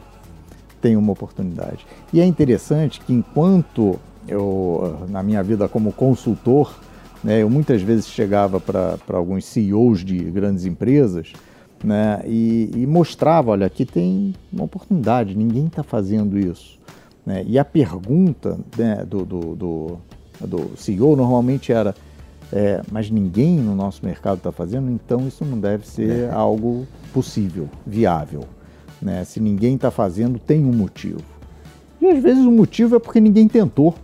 Tem 0.82 0.96
uma 0.96 1.12
oportunidade. 1.12 1.86
E 2.12 2.20
é 2.20 2.26
interessante 2.26 3.00
que 3.00 3.12
enquanto 3.12 3.98
eu, 4.26 5.06
na 5.08 5.22
minha 5.22 5.42
vida 5.42 5.66
como 5.66 5.92
consultor, 5.92 6.78
né, 7.24 7.42
eu 7.42 7.48
muitas 7.48 7.80
vezes 7.80 8.06
chegava 8.06 8.60
para 8.60 8.98
alguns 9.14 9.46
CEOs 9.46 10.04
de 10.04 10.18
grandes 10.18 10.66
empresas 10.66 11.32
né, 11.82 12.20
e, 12.26 12.70
e 12.74 12.86
mostrava, 12.86 13.50
olha, 13.52 13.66
aqui 13.66 13.84
tem 13.84 14.34
uma 14.52 14.64
oportunidade, 14.64 15.34
ninguém 15.36 15.66
está 15.66 15.82
fazendo 15.82 16.38
isso. 16.38 16.78
né? 17.24 17.44
E 17.46 17.58
a 17.58 17.64
pergunta 17.64 18.58
né, 18.76 19.04
do, 19.08 19.24
do, 19.24 19.40
do, 19.54 19.98
do 20.40 20.70
CEO 20.76 21.14
normalmente 21.16 21.72
era, 21.72 21.94
é, 22.52 22.82
mas 22.90 23.10
ninguém 23.10 23.58
no 23.58 23.74
nosso 23.74 24.04
mercado 24.04 24.38
está 24.38 24.50
fazendo, 24.52 24.90
então 24.90 25.26
isso 25.28 25.44
não 25.44 25.58
deve 25.58 25.86
ser 25.86 26.30
algo 26.32 26.86
possível, 27.12 27.68
viável. 27.86 28.44
Né? 29.00 29.22
Se 29.24 29.38
ninguém 29.38 29.76
está 29.76 29.90
fazendo, 29.90 30.38
tem 30.38 30.64
um 30.64 30.72
motivo. 30.72 31.22
E 32.00 32.06
às 32.06 32.22
vezes 32.22 32.44
o 32.44 32.50
motivo 32.50 32.96
é 32.96 32.98
porque 32.98 33.20
ninguém 33.20 33.46
tentou. 33.48 33.94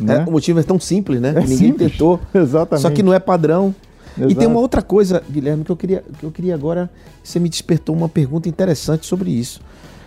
Né? 0.00 0.24
É, 0.26 0.28
o 0.28 0.32
motivo 0.32 0.58
é 0.58 0.62
tão 0.62 0.78
simples, 0.80 1.20
né? 1.20 1.30
É 1.30 1.40
Ninguém 1.40 1.56
simples. 1.56 1.92
tentou. 1.92 2.18
Exatamente. 2.34 2.82
Só 2.82 2.90
que 2.90 3.02
não 3.02 3.12
é 3.14 3.18
padrão. 3.18 3.74
E 4.16 4.22
Exato. 4.22 4.34
tem 4.36 4.46
uma 4.46 4.60
outra 4.60 4.82
coisa, 4.82 5.22
Guilherme, 5.28 5.64
que 5.64 5.70
eu 5.70 5.76
queria, 5.76 6.04
que 6.18 6.24
eu 6.24 6.30
queria 6.30 6.54
agora. 6.54 6.90
Você 7.22 7.38
me 7.38 7.48
despertou 7.48 7.94
uma 7.94 8.08
pergunta 8.08 8.48
interessante 8.48 9.06
sobre 9.06 9.30
isso. 9.30 9.60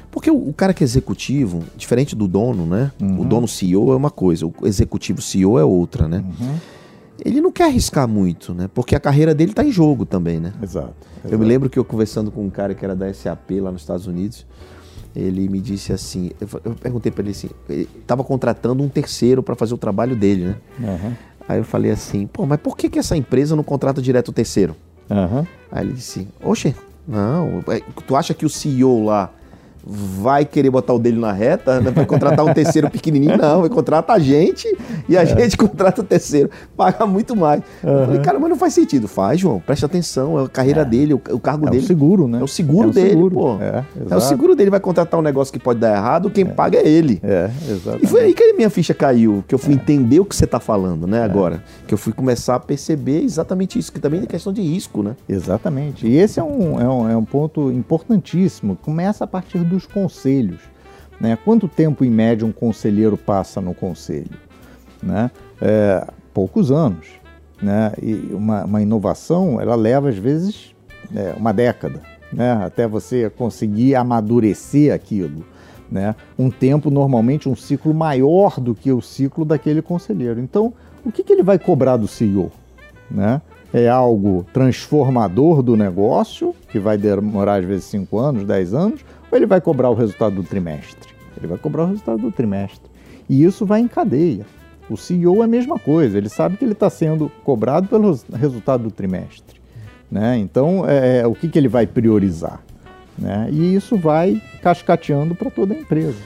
Porque 0.09 0.31
o, 0.31 0.49
o 0.49 0.53
cara 0.53 0.73
que 0.73 0.83
é 0.83 0.85
executivo, 0.85 1.63
diferente 1.75 2.15
do 2.15 2.27
dono, 2.27 2.65
né? 2.65 2.91
Uhum. 3.01 3.21
O 3.21 3.25
dono 3.25 3.47
CEO 3.47 3.91
é 3.91 3.95
uma 3.95 4.09
coisa, 4.09 4.45
o 4.45 4.53
executivo 4.63 5.21
CEO 5.21 5.59
é 5.59 5.63
outra, 5.63 6.07
né? 6.07 6.23
Uhum. 6.39 6.55
Ele 7.23 7.41
não 7.41 7.51
quer 7.51 7.65
arriscar 7.65 8.07
muito, 8.07 8.53
né? 8.53 8.69
Porque 8.73 8.95
a 8.95 8.99
carreira 8.99 9.33
dele 9.33 9.51
está 9.51 9.63
em 9.63 9.71
jogo 9.71 10.05
também, 10.05 10.39
né? 10.39 10.53
Exato. 10.61 10.93
Eu 11.23 11.31
me 11.31 11.35
exato. 11.35 11.43
lembro 11.43 11.69
que 11.69 11.77
eu 11.77 11.83
conversando 11.83 12.31
com 12.31 12.45
um 12.45 12.49
cara 12.49 12.73
que 12.73 12.85
era 12.85 12.95
da 12.95 13.11
SAP 13.13 13.51
lá 13.59 13.71
nos 13.71 13.81
Estados 13.81 14.07
Unidos, 14.07 14.45
ele 15.15 15.49
me 15.49 15.59
disse 15.59 15.91
assim, 15.91 16.31
eu, 16.39 16.75
perguntei 16.75 17.11
para 17.11 17.23
ele 17.23 17.31
assim, 17.31 17.49
ele 17.67 17.89
estava 17.99 18.23
contratando 18.23 18.83
um 18.83 18.89
terceiro 18.89 19.41
para 19.41 19.55
fazer 19.55 19.73
o 19.73 19.77
trabalho 19.77 20.15
dele, 20.15 20.45
né? 20.45 20.55
Aham. 20.83 21.17
Aí 21.47 21.60
eu 21.60 21.63
falei 21.63 21.91
assim, 21.91 22.27
pô, 22.27 22.45
mas 22.45 22.60
por 22.60 22.75
que, 22.75 22.89
que 22.89 22.99
essa 22.99 23.15
empresa 23.15 23.55
não 23.55 23.63
contrata 23.63 24.01
direto 24.01 24.29
o 24.29 24.33
terceiro? 24.33 24.75
Aham. 25.10 25.47
Aí 25.71 25.86
ele 25.86 25.93
disse, 25.93 26.27
oxe, 26.43 26.75
não, 27.07 27.63
é, 27.69 27.81
tu 28.05 28.15
acha 28.15 28.33
que 28.33 28.45
o 28.45 28.49
CEO 28.49 29.05
lá 29.05 29.31
vai 29.89 30.43
querer 30.45 30.69
botar 30.69 30.93
o 30.93 31.00
dele 31.00 31.17
na 31.19 31.32
reta, 31.32 31.80
né, 31.80 31.91
vai 31.91 32.06
contratar 32.06 32.45
um 32.45 32.54
terceiro 32.54 32.89
pequenininho? 32.89 33.38
Não, 33.38 33.62
vai 33.62 33.69
contratar 33.69 34.15
a 34.17 34.19
gente 34.19 34.67
e 35.08 35.15
É. 35.15 35.19
a 35.19 35.26
gente 35.26 35.56
contrata 35.58 36.02
o 36.02 36.04
terceiro, 36.04 36.50
paga 36.76 37.06
muito 37.06 37.36
mais. 37.36 37.62
Eu 37.84 38.06
falei, 38.06 38.19
cara, 38.21 38.39
mas 38.39 38.50
não 38.50 38.58
faz 38.58 38.73
sentido. 38.73 39.08
Faz, 39.08 39.39
João, 39.39 39.60
presta 39.60 39.86
atenção, 39.86 40.39
é 40.39 40.43
a 40.45 40.50
carreira 40.50 40.84
dele, 40.84 41.13
o, 41.13 41.21
o 41.32 41.39
cargo 41.39 41.65
É 41.65 41.69
o 41.69 41.71
dele. 41.71 41.86
seguro, 41.86 42.28
né? 42.28 42.39
É 42.39 42.43
o 42.43 42.47
seguro 42.47 42.88
É 42.88 42.91
o 42.91 42.93
dele, 42.93 43.10
seguro. 43.10 43.36
pô. 43.36 43.58
É, 43.62 43.84
É 44.10 44.15
o 44.15 44.21
seguro 44.21 44.56
dele, 44.56 44.69
vai 44.69 44.80
contratar 44.80 45.19
um 45.19 45.23
negócio 45.23 45.54
que 45.54 45.60
pode 45.60 45.80
dar 45.80 45.95
errado, 45.95 46.30
quem 46.30 46.45
paga 46.45 46.78
é 46.78 46.88
ele. 46.88 47.19
É, 47.23 47.50
exato. 47.69 48.00
E 48.02 48.08
foi 48.08 48.21
aí 48.21 48.34
que 48.34 48.43
a 48.43 48.54
minha 48.56 48.69
ficha 48.69 48.93
caiu, 48.93 49.43
que 49.47 49.56
eu 49.56 49.60
É. 49.60 49.62
fui 49.62 49.73
entender 49.73 50.19
o 50.19 50.26
que 50.26 50.36
você 50.36 50.45
está 50.45 50.60
falando, 50.60 51.08
né, 51.08 51.23
agora. 51.23 51.63
Que 51.88 51.93
eu 51.93 51.97
fui 51.97 52.12
começar 52.13 52.56
a 52.56 52.60
perceber 52.60 53.23
exatamente 53.23 53.80
isso, 53.80 53.91
que 53.91 54.00
também 54.00 54.21
é 54.21 54.26
questão 54.26 54.52
de 54.52 54.62
risco, 54.62 55.02
né? 55.02 55.15
Exatamente. 55.30 56.06
E 56.08 56.15
esse 56.17 56.39
é 56.39 56.43
um, 56.43 56.80
é 56.80 56.88
um, 56.89 57.10
é 57.12 57.15
um 57.17 57.23
ponto 57.26 57.71
importantíssimo. 57.71 58.78
Começa 58.84 59.23
a 59.23 59.28
partir 59.28 59.60
dos 59.77 59.85
conselhos. 59.85 60.59
Né? 61.21 61.37
Quanto 61.45 61.67
tempo, 61.67 62.03
em 62.03 62.09
média, 62.09 62.45
um 62.45 62.51
conselheiro 62.51 63.15
passa 63.15 63.61
no 63.61 63.73
conselho? 63.73 64.37
Né? 65.01 65.31
É, 65.61 66.05
poucos 66.33 66.71
anos. 66.71 67.07
Né? 67.61 67.93
E 68.01 68.13
uma, 68.33 68.65
uma 68.65 68.81
inovação, 68.81 69.61
ela 69.61 69.75
leva, 69.75 70.09
às 70.09 70.17
vezes, 70.17 70.75
é, 71.15 71.33
uma 71.37 71.53
década, 71.53 72.01
né? 72.33 72.53
até 72.63 72.87
você 72.87 73.29
conseguir 73.29 73.95
amadurecer 73.95 74.93
aquilo. 74.93 75.45
Né? 75.89 76.15
Um 76.37 76.49
tempo, 76.49 76.89
normalmente, 76.89 77.47
um 77.47 77.55
ciclo 77.55 77.93
maior 77.93 78.59
do 78.59 78.75
que 78.75 78.91
o 78.91 79.01
ciclo 79.01 79.45
daquele 79.45 79.81
conselheiro. 79.81 80.39
Então, 80.39 80.73
o 81.05 81.11
que, 81.11 81.23
que 81.23 81.31
ele 81.31 81.43
vai 81.43 81.57
cobrar 81.57 81.97
do 81.97 82.07
CEO? 82.07 82.51
Né? 83.09 83.41
É 83.73 83.87
algo 83.87 84.45
transformador 84.53 85.61
do 85.61 85.75
negócio, 85.75 86.53
que 86.69 86.79
vai 86.79 86.97
demorar 86.97 87.55
às 87.55 87.65
vezes 87.65 87.85
5 87.85 88.17
anos, 88.19 88.43
10 88.43 88.73
anos, 88.73 89.05
ou 89.31 89.37
ele 89.37 89.45
vai 89.45 89.59
cobrar 89.61 89.89
o 89.89 89.93
resultado 89.93 90.35
do 90.35 90.43
trimestre? 90.43 91.13
Ele 91.37 91.47
vai 91.47 91.57
cobrar 91.57 91.83
o 91.83 91.87
resultado 91.87 92.19
do 92.21 92.31
trimestre. 92.31 92.89
E 93.29 93.43
isso 93.43 93.65
vai 93.65 93.79
em 93.81 93.87
cadeia. 93.87 94.45
O 94.89 94.95
CEO 94.95 95.41
é 95.41 95.45
a 95.45 95.47
mesma 95.47 95.77
coisa, 95.77 96.17
ele 96.17 96.29
sabe 96.29 96.55
que 96.57 96.63
ele 96.63 96.71
está 96.71 96.89
sendo 96.89 97.29
cobrado 97.43 97.87
pelo 97.89 98.11
res- 98.11 98.25
resultado 98.33 98.83
do 98.83 98.91
trimestre. 98.91 99.59
Né? 100.09 100.37
Então, 100.37 100.87
é, 100.87 101.27
o 101.27 101.35
que, 101.35 101.49
que 101.49 101.59
ele 101.59 101.67
vai 101.67 101.85
priorizar? 101.85 102.61
Né? 103.17 103.49
E 103.51 103.75
isso 103.75 103.97
vai 103.97 104.41
cascateando 104.61 105.35
para 105.35 105.51
toda 105.51 105.73
a 105.73 105.77
empresa. 105.77 106.17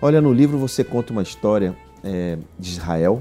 Olha, 0.00 0.20
no 0.22 0.32
livro 0.32 0.56
você 0.56 0.82
conta 0.82 1.12
uma 1.12 1.22
história 1.22 1.76
é, 2.02 2.38
de 2.58 2.70
Israel, 2.70 3.20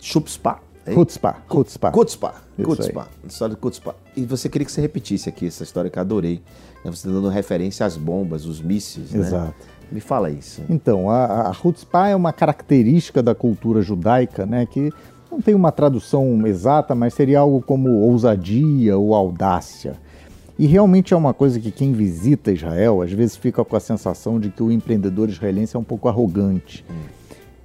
Shupspa. 0.00 0.60
é? 0.84 0.92
Kutzpah, 0.92 1.40
Kutzpah. 1.48 1.90
Kutzpah. 1.90 3.06
História 3.26 3.54
de 3.54 3.60
Kutzpah. 3.60 3.94
E 4.16 4.24
você 4.26 4.48
queria 4.48 4.66
que 4.66 4.72
você 4.72 4.80
repetisse 4.80 5.28
aqui 5.28 5.46
essa 5.46 5.62
história 5.62 5.90
que 5.90 5.98
eu 5.98 6.02
adorei. 6.02 6.42
Né? 6.84 6.90
Você 6.90 7.08
dando 7.08 7.28
referência 7.28 7.86
às 7.86 7.96
bombas, 7.96 8.44
os 8.46 8.60
mísseis, 8.60 9.12
né? 9.12 9.20
Exato. 9.20 9.54
Me 9.92 10.00
fala 10.00 10.30
isso. 10.30 10.62
Então, 10.68 11.08
a, 11.10 11.48
a 11.48 11.50
Hutzpah 11.50 12.08
é 12.08 12.16
uma 12.16 12.32
característica 12.32 13.22
da 13.22 13.34
cultura 13.34 13.80
judaica, 13.82 14.44
né, 14.46 14.66
que 14.66 14.90
não 15.30 15.40
tem 15.40 15.54
uma 15.54 15.70
tradução 15.70 16.44
exata, 16.46 16.94
mas 16.94 17.12
seria 17.14 17.40
algo 17.40 17.60
como 17.62 17.90
ousadia 17.90 18.96
ou 18.96 19.14
audácia. 19.14 19.94
E 20.58 20.66
realmente 20.66 21.12
é 21.12 21.16
uma 21.16 21.34
coisa 21.34 21.58
que 21.60 21.70
quem 21.70 21.92
visita 21.92 22.50
Israel 22.52 23.02
às 23.02 23.12
vezes 23.12 23.36
fica 23.36 23.64
com 23.64 23.76
a 23.76 23.80
sensação 23.80 24.38
de 24.40 24.48
que 24.50 24.62
o 24.62 24.70
empreendedor 24.72 25.28
israelense 25.28 25.76
é 25.76 25.78
um 25.78 25.84
pouco 25.84 26.08
arrogante. 26.08 26.84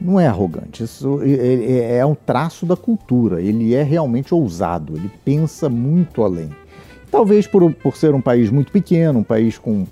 Não 0.01 0.19
é 0.19 0.27
arrogante, 0.27 0.83
isso 0.83 1.19
é- 1.23 1.97
é 1.97 2.05
um 2.05 2.15
traço 2.15 2.65
da 2.65 2.75
cultura. 2.75 3.41
Ele 3.41 3.73
é 3.75 3.83
realmente 3.83 4.33
ousado, 4.33 4.95
ele 4.97 5.09
pensa 5.23 5.69
muito 5.69 6.23
além. 6.23 6.49
Talvez 7.11 7.47
por, 7.47 7.71
por 7.73 7.95
ser 7.95 8.13
um 8.13 8.21
país 8.21 8.49
muito 8.49 8.71
pequeno, 8.71 9.19
um 9.19 9.23
país 9.23 9.57
com 9.57 9.85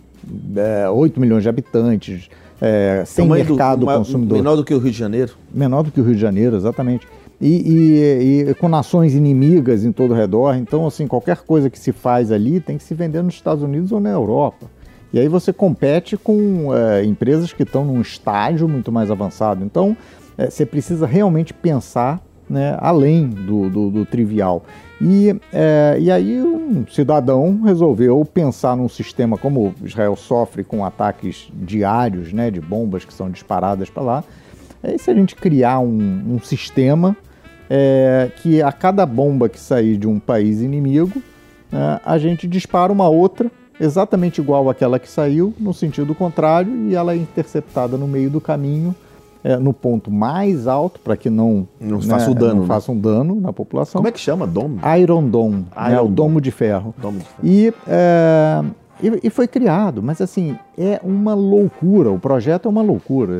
é, 0.55 0.89
8 0.89 1.19
milhões 1.19 1.43
de 1.43 1.49
habitantes, 1.49 2.29
é, 2.61 3.03
sem 3.05 3.25
Tamanho 3.25 3.45
do- 3.45 3.49
mercado 3.55 3.85
maior- 3.85 3.99
consumidor 3.99 4.37
Menor 4.37 4.55
do 4.55 4.63
que 4.63 4.73
o 4.73 4.79
Rio 4.79 4.91
de 4.91 4.97
Janeiro. 4.97 5.33
menor 5.53 5.83
do 5.83 5.91
que 5.91 5.99
o 6.01 6.03
Rio 6.03 6.15
de 6.15 6.21
Janeiro, 6.21 6.55
exatamente. 6.55 7.07
E, 7.39 7.47
e- 7.55 8.49
e 8.49 8.53
com 8.55 8.67
nações 8.67 9.13
inimigas 9.13 9.85
em 9.85 9.91
todo 9.91 10.11
o 10.11 10.13
redor. 10.15 10.55
Então, 10.55 10.87
assim, 10.87 11.05
qualquer 11.07 11.37
coisa 11.43 11.69
que 11.69 11.77
se 11.77 11.91
faz 11.91 12.31
ali 12.31 12.59
tem 12.59 12.77
que 12.77 12.83
se 12.83 12.93
vender 12.95 13.21
nos 13.21 13.35
Estados 13.35 13.63
Unidos 13.63 13.91
ou 13.91 13.99
na 13.99 14.09
Europa. 14.09 14.65
E 15.13 15.19
aí 15.19 15.27
você 15.27 15.53
compete 15.53 16.17
com 16.17 16.75
é, 16.75 17.03
empresas 17.05 17.53
que 17.53 17.63
estão 17.63 17.85
num 17.85 18.01
estágio 18.01 18.67
muito 18.67 18.91
mais 18.91 19.09
avançado. 19.11 19.63
Então, 19.63 19.95
é, 20.37 20.49
você 20.49 20.65
precisa 20.65 21.05
realmente 21.05 21.53
pensar 21.53 22.21
né, 22.49 22.77
além 22.79 23.27
do, 23.27 23.69
do- 23.69 23.89
do 23.89 24.05
trivial. 24.05 24.63
E, 25.01 25.35
é, 25.53 25.97
e 25.99 26.09
aí 26.09 26.41
um 26.41 26.85
cidadão 26.89 27.61
resolveu 27.63 28.25
pensar 28.25 28.75
num 28.75 28.89
sistema 28.89 29.37
como 29.37 29.73
Israel 29.83 30.15
sofre 30.15 30.63
com 30.63 30.83
ataques 30.83 31.49
diários 31.53 32.33
né, 32.33 32.49
de 32.49 32.59
bombas 32.59 33.05
que 33.05 33.13
são 33.13 33.29
disparadas 33.29 33.89
para 33.89 34.03
lá. 34.03 34.23
É 34.81 34.97
se 34.97 35.11
a 35.11 35.13
gente 35.13 35.35
criar 35.35 35.79
um, 35.79 36.35
um 36.35 36.39
sistema 36.39 37.15
é, 37.69 38.31
que 38.41 38.61
a 38.61 38.71
cada 38.71 39.05
bomba 39.05 39.49
que 39.49 39.59
sair 39.59 39.97
de 39.97 40.07
um 40.07 40.19
país 40.19 40.61
inimigo, 40.61 41.21
né, 41.71 41.99
a 42.05 42.17
gente 42.17 42.47
dispara 42.47 42.91
uma 42.91 43.07
outra 43.09 43.51
exatamente 43.79 44.41
igual 44.41 44.69
àquela 44.69 44.97
que 44.97 45.07
saiu, 45.09 45.53
no 45.59 45.73
sentido 45.73 46.15
contrário, 46.15 46.73
e 46.89 46.95
ela 46.95 47.13
é 47.13 47.17
interceptada 47.17 47.95
no 47.97 48.07
meio 48.07 48.29
do 48.29 48.41
caminho, 48.41 48.95
é, 49.43 49.57
no 49.57 49.71
ponto 49.73 50.09
mais 50.11 50.67
alto, 50.67 50.99
para 50.99 51.15
que 51.15 51.29
não, 51.29 51.67
Não 51.79 52.01
faça 52.01 52.31
o 52.31 52.35
dano, 52.35 52.55
não 52.55 52.61
né? 52.61 52.67
faça 52.67 52.91
um 52.91 52.99
dano 52.99 53.39
na 53.39 53.53
população. 53.53 53.99
Como 53.99 54.07
é 54.07 54.11
que 54.11 54.19
chama? 54.19 54.45
Dom? 54.47 54.71
Iron 54.99 55.27
Dome, 55.29 55.65
né, 55.75 55.91
Iron 55.91 55.95
o 55.95 56.03
Dome. 56.03 56.15
domo 56.15 56.41
de 56.41 56.51
ferro. 56.51 56.93
Dom 57.01 57.13
de- 57.13 57.25
E, 57.43 57.73
é, 57.87 58.63
e, 59.01 59.27
e 59.27 59.29
foi 59.29 59.47
criado, 59.47 60.01
mas 60.01 60.19
assim, 60.21 60.57
é 60.77 60.99
uma 61.03 61.33
loucura, 61.33 62.09
o 62.11 62.19
projeto 62.19 62.65
é 62.67 62.69
uma 62.69 62.81
loucura. 62.81 63.33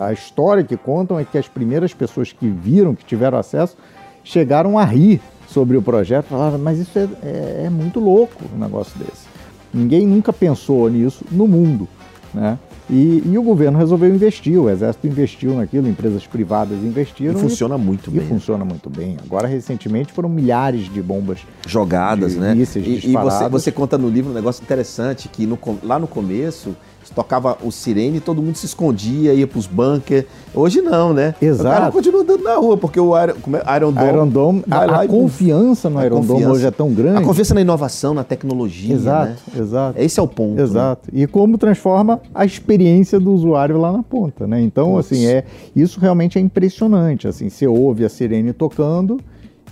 A, 0.00 0.04
a- 0.04 0.08
a 0.08 0.12
história 0.12 0.62
que 0.62 0.76
contam 0.76 1.18
é 1.18 1.24
que 1.24 1.38
as 1.38 1.48
primeiras 1.48 1.92
pessoas 1.94 2.32
que 2.32 2.46
viram, 2.48 2.94
que 2.94 3.04
tiveram 3.04 3.38
acesso, 3.38 3.76
chegaram 4.22 4.78
a 4.78 4.84
rir 4.84 5.20
sobre 5.48 5.76
o 5.76 5.82
projeto, 5.82 6.26
falaram, 6.26 6.58
mas 6.58 6.78
isso 6.78 6.98
é, 6.98 7.08
é- 7.22 7.62
é 7.66 7.70
muito 7.70 8.00
louco 8.00 8.34
um 8.54 8.58
negócio 8.58 8.98
desse. 8.98 9.26
Ninguém 9.72 10.06
nunca 10.06 10.32
pensou 10.32 10.88
nisso 10.88 11.24
no 11.30 11.46
mundo, 11.46 11.86
né? 12.34 12.58
E, 12.88 13.22
e 13.26 13.36
o 13.36 13.42
governo 13.42 13.78
resolveu 13.78 14.08
investir, 14.14 14.58
o 14.60 14.70
exército 14.70 15.06
investiu 15.08 15.54
naquilo, 15.54 15.88
empresas 15.88 16.24
privadas 16.26 16.78
E 16.80 16.86
investiram. 16.86 17.38
funciona 17.38 17.76
muito 17.76 18.10
e 18.10 18.18
bem. 18.18 18.28
funciona 18.28 18.64
muito 18.64 18.88
bem. 18.88 19.16
Agora, 19.24 19.48
recentemente, 19.48 20.12
foram 20.12 20.28
milhares 20.28 20.92
de 20.92 21.02
bombas 21.02 21.40
jogadas, 21.66 22.34
de 22.34 22.38
né? 22.38 22.54
mísseis 22.54 23.04
E, 23.04 23.08
e 23.08 23.12
você, 23.12 23.48
você 23.48 23.72
conta 23.72 23.98
no 23.98 24.08
livro 24.08 24.30
um 24.30 24.34
negócio 24.34 24.62
interessante 24.62 25.28
que 25.28 25.46
no 25.46 25.58
lá 25.82 25.98
no 25.98 26.06
começo 26.06 26.76
tocava 27.14 27.56
o 27.62 27.70
sirene, 27.70 28.20
todo 28.20 28.42
mundo 28.42 28.56
se 28.56 28.66
escondia, 28.66 29.32
ia 29.34 29.46
pros 29.46 29.66
bunkers. 29.66 30.24
Hoje 30.54 30.80
não, 30.80 31.12
né? 31.12 31.34
Exato. 31.40 31.68
O 31.68 31.72
cara 31.80 31.92
continua 31.92 32.22
andando 32.22 32.42
na 32.42 32.54
rua, 32.56 32.76
porque 32.76 32.98
o 33.00 33.20
Iron, 33.22 33.34
como 33.42 33.56
é? 33.56 33.62
Iron 33.76 33.92
Dome. 33.92 34.08
Iron 34.08 34.28
Dome, 34.28 34.64
a, 34.70 35.00
a 35.00 35.04
e- 35.04 35.08
confiança 35.08 35.88
no 35.90 35.98
a 35.98 36.06
Iron 36.06 36.16
Dome 36.20 36.28
confiança. 36.28 36.52
hoje 36.52 36.66
é 36.66 36.70
tão 36.70 36.92
grande. 36.92 37.18
A 37.18 37.22
confiança 37.22 37.54
na 37.54 37.60
inovação, 37.60 38.14
na 38.14 38.24
tecnologia. 38.24 38.94
Exato, 38.94 39.28
né? 39.54 39.60
exato. 39.62 40.00
Esse 40.00 40.18
é 40.18 40.22
o 40.22 40.28
ponto. 40.28 40.54
né? 40.56 40.62
Exato. 40.62 41.08
E 41.12 41.26
como 41.26 41.58
transforma 41.58 42.20
a 42.34 42.44
experiência 42.44 43.18
do 43.20 43.32
usuário 43.32 43.78
lá 43.78 43.92
na 43.92 44.02
ponta, 44.02 44.46
né? 44.46 44.60
Então, 44.60 44.96
assim, 44.98 45.26
é 45.26 45.44
isso 45.74 46.00
realmente 46.00 46.38
é 46.38 46.40
impressionante. 46.40 47.28
Assim, 47.28 47.48
você 47.48 47.66
ouve 47.66 48.04
a 48.04 48.08
sirene 48.08 48.52
tocando 48.52 49.20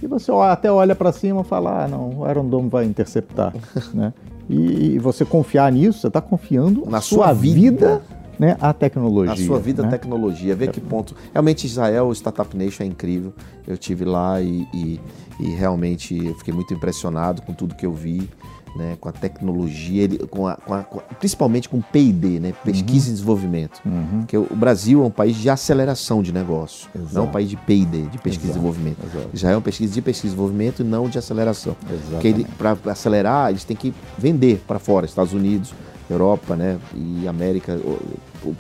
e 0.02 0.06
você 0.06 0.30
ó- 0.30 0.42
até 0.42 0.70
olha 0.70 0.94
para 0.94 1.12
cima 1.12 1.40
e 1.40 1.44
fala, 1.44 1.84
ah, 1.84 1.88
não, 1.88 2.20
o 2.20 2.30
Iron 2.30 2.44
Dome 2.46 2.68
vai 2.68 2.84
interceptar, 2.84 3.54
né? 3.94 4.12
E, 4.48 4.94
e 4.94 4.98
você 4.98 5.24
confiar 5.24 5.70
nisso, 5.72 6.00
você 6.00 6.09
está 6.09 6.20
confiando 6.20 6.85
Na 6.88 7.00
sua, 7.00 7.33
vida, 7.33 7.61
vida. 7.61 8.02
né, 8.38 8.57
à 8.61 8.72
tecnologia. 8.72 9.35
Na 9.35 9.37
sua 9.46 9.59
vida, 9.59 9.83
né? 9.83 9.88
tecnologia. 9.90 10.54
Vê 10.54 10.68
que 10.68 10.80
ponto. 10.80 11.14
Realmente, 11.33 11.66
Israel, 11.66 12.09
o 12.09 12.12
Startup 12.12 12.57
Nation 12.57 12.83
é 12.83 12.87
incrível. 12.87 13.33
Eu 13.66 13.76
tive 13.78 14.04
lá 14.04 14.40
e, 14.40 14.66
e- 14.74 15.00
e 15.40 15.46
realmente 15.54 16.14
eu 16.24 16.35
fiquei 16.35 16.52
muito 16.54 16.72
impressionado 16.74 17.42
com 17.42 17.52
tudo 17.52 17.74
que 17.74 17.87
eu 17.87 17.92
vi. 17.92 18.28
Né, 18.76 18.96
com 19.00 19.08
a 19.08 19.12
tecnologia, 19.12 20.02
ele- 20.02 20.18
com 20.26 20.48
a- 20.48 20.56
com 20.56 20.74
a- 20.74 20.82
com 20.82 20.98
principalmente 21.20 21.68
com 21.68 21.80
P&D, 21.80 22.40
né, 22.40 22.52
pesquisa 22.64 23.08
e 23.08 23.12
desenvolvimento. 23.12 23.80
Uhum. 23.87 24.18
Porque 24.20 24.37
o 24.37 24.56
Brasil 24.56 25.00
é 25.00 25.06
um 25.06 25.10
país 25.10 25.37
de 25.37 25.48
aceleração 25.48 26.20
de 26.24 26.32
negócio, 26.32 26.88
não 26.92 27.00
é 27.00 27.04
um 27.04 27.08
Exato. 27.10 27.28
país 27.28 27.48
de 27.48 27.56
P&D, 27.56 28.02
de 28.02 28.18
pesquisa 28.18 28.24
e 28.24 28.30
Exato, 28.30 28.46
desenvolvimento. 28.48 28.96
exato. 29.06 29.28
Israel 29.32 29.54
é 29.54 29.56
uma 29.58 29.62
pesquisa 29.62 29.94
de 29.94 30.02
pesquisa 30.02 30.26
e 30.26 30.30
desenvolvimento 30.30 30.80
e 30.82 30.84
não 30.84 31.08
de 31.08 31.16
aceleração. 31.18 31.76
Porque 32.10 32.44
para 32.58 32.76
acelerar, 32.90 33.50
eles 33.50 33.62
têm 33.62 33.76
que 33.76 33.94
vender 34.18 34.60
para 34.66 34.80
fora, 34.80 35.06
Estados 35.06 35.32
Unidos, 35.32 35.72
Europa, 36.10 36.56
né, 36.56 36.76
e 36.96 37.28
América, 37.28 37.78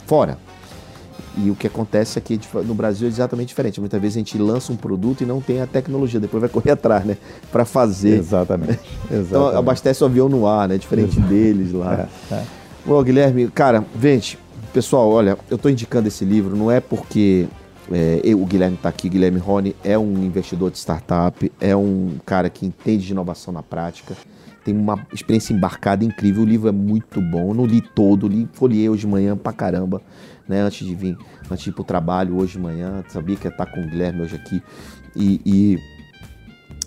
fora. 0.06 0.38
E 1.36 1.50
o 1.50 1.54
que 1.56 1.66
acontece 1.66 2.18
é 2.18 2.22
que 2.22 2.36
dif- 2.36 2.54
no 2.64 2.74
Brasil 2.74 3.06
é 3.08 3.10
exatamente 3.10 3.48
diferente. 3.48 3.80
Muitas 3.80 4.00
vezes 4.00 4.16
a 4.16 4.20
gente 4.20 4.38
lança 4.38 4.72
um 4.72 4.76
produto 4.76 5.22
e 5.22 5.26
não 5.26 5.40
tem 5.40 5.60
a 5.60 5.66
tecnologia, 5.66 6.20
depois 6.20 6.40
vai 6.40 6.48
correr 6.48 6.70
atrás, 6.70 7.04
né, 7.04 7.16
para 7.50 7.64
fazer. 7.64 8.16
Exatamente. 8.18 8.78
Então 9.06 9.18
Exatamente. 9.20 9.56
abastece 9.58 10.02
o 10.02 10.06
avião 10.06 10.28
no 10.28 10.46
ar, 10.46 10.68
né, 10.68 10.78
diferente 10.78 11.18
deles 11.20 11.72
lá. 11.72 12.08
É, 12.30 12.34
é. 12.34 12.44
Bom, 12.86 13.02
Guilherme, 13.02 13.48
cara, 13.48 13.84
gente, 14.00 14.38
pessoal, 14.72 15.10
olha, 15.10 15.36
eu 15.50 15.56
estou 15.56 15.70
indicando 15.70 16.06
esse 16.08 16.24
livro, 16.24 16.56
não 16.56 16.70
é 16.70 16.80
porque 16.80 17.46
é, 17.92 18.20
eu- 18.24 18.40
o 18.40 18.46
Guilherme 18.46 18.76
está 18.76 18.88
aqui, 18.88 19.08
Guilherme 19.08 19.38
Rony 19.38 19.74
é 19.84 19.98
um 19.98 20.22
investidor 20.24 20.70
de 20.70 20.78
startup, 20.78 21.50
é 21.60 21.74
um 21.76 22.12
cara 22.24 22.48
que 22.48 22.64
entende 22.64 23.04
de 23.06 23.12
inovação 23.12 23.52
na 23.52 23.62
prática, 23.62 24.14
tem 24.64 24.74
uma 24.74 25.06
experiência 25.12 25.52
embarcada 25.52 26.02
incrível, 26.04 26.42
o 26.42 26.46
livro 26.46 26.68
é 26.68 26.72
muito 26.72 27.20
bom, 27.20 27.50
eu 27.50 27.54
não 27.54 27.66
li 27.66 27.82
todo, 27.82 28.26
li, 28.26 28.48
folhei 28.54 28.88
hoje 28.88 29.02
de 29.02 29.06
manhã 29.06 29.36
pra 29.36 29.52
caramba, 29.52 30.00
né, 30.48 30.60
antes 30.60 30.86
de 30.86 30.94
vir, 30.94 31.16
antes 31.50 31.64
de 31.64 31.70
ir 31.70 31.72
pro 31.72 31.84
trabalho 31.84 32.36
hoje 32.36 32.52
de 32.52 32.58
manhã, 32.58 33.02
sabia 33.08 33.36
que 33.36 33.46
ia 33.46 33.50
estar 33.50 33.66
com 33.66 33.80
o 33.80 33.86
Guilherme 33.88 34.22
hoje 34.22 34.36
aqui, 34.36 34.62
e- 35.16 35.40
e 35.44 35.78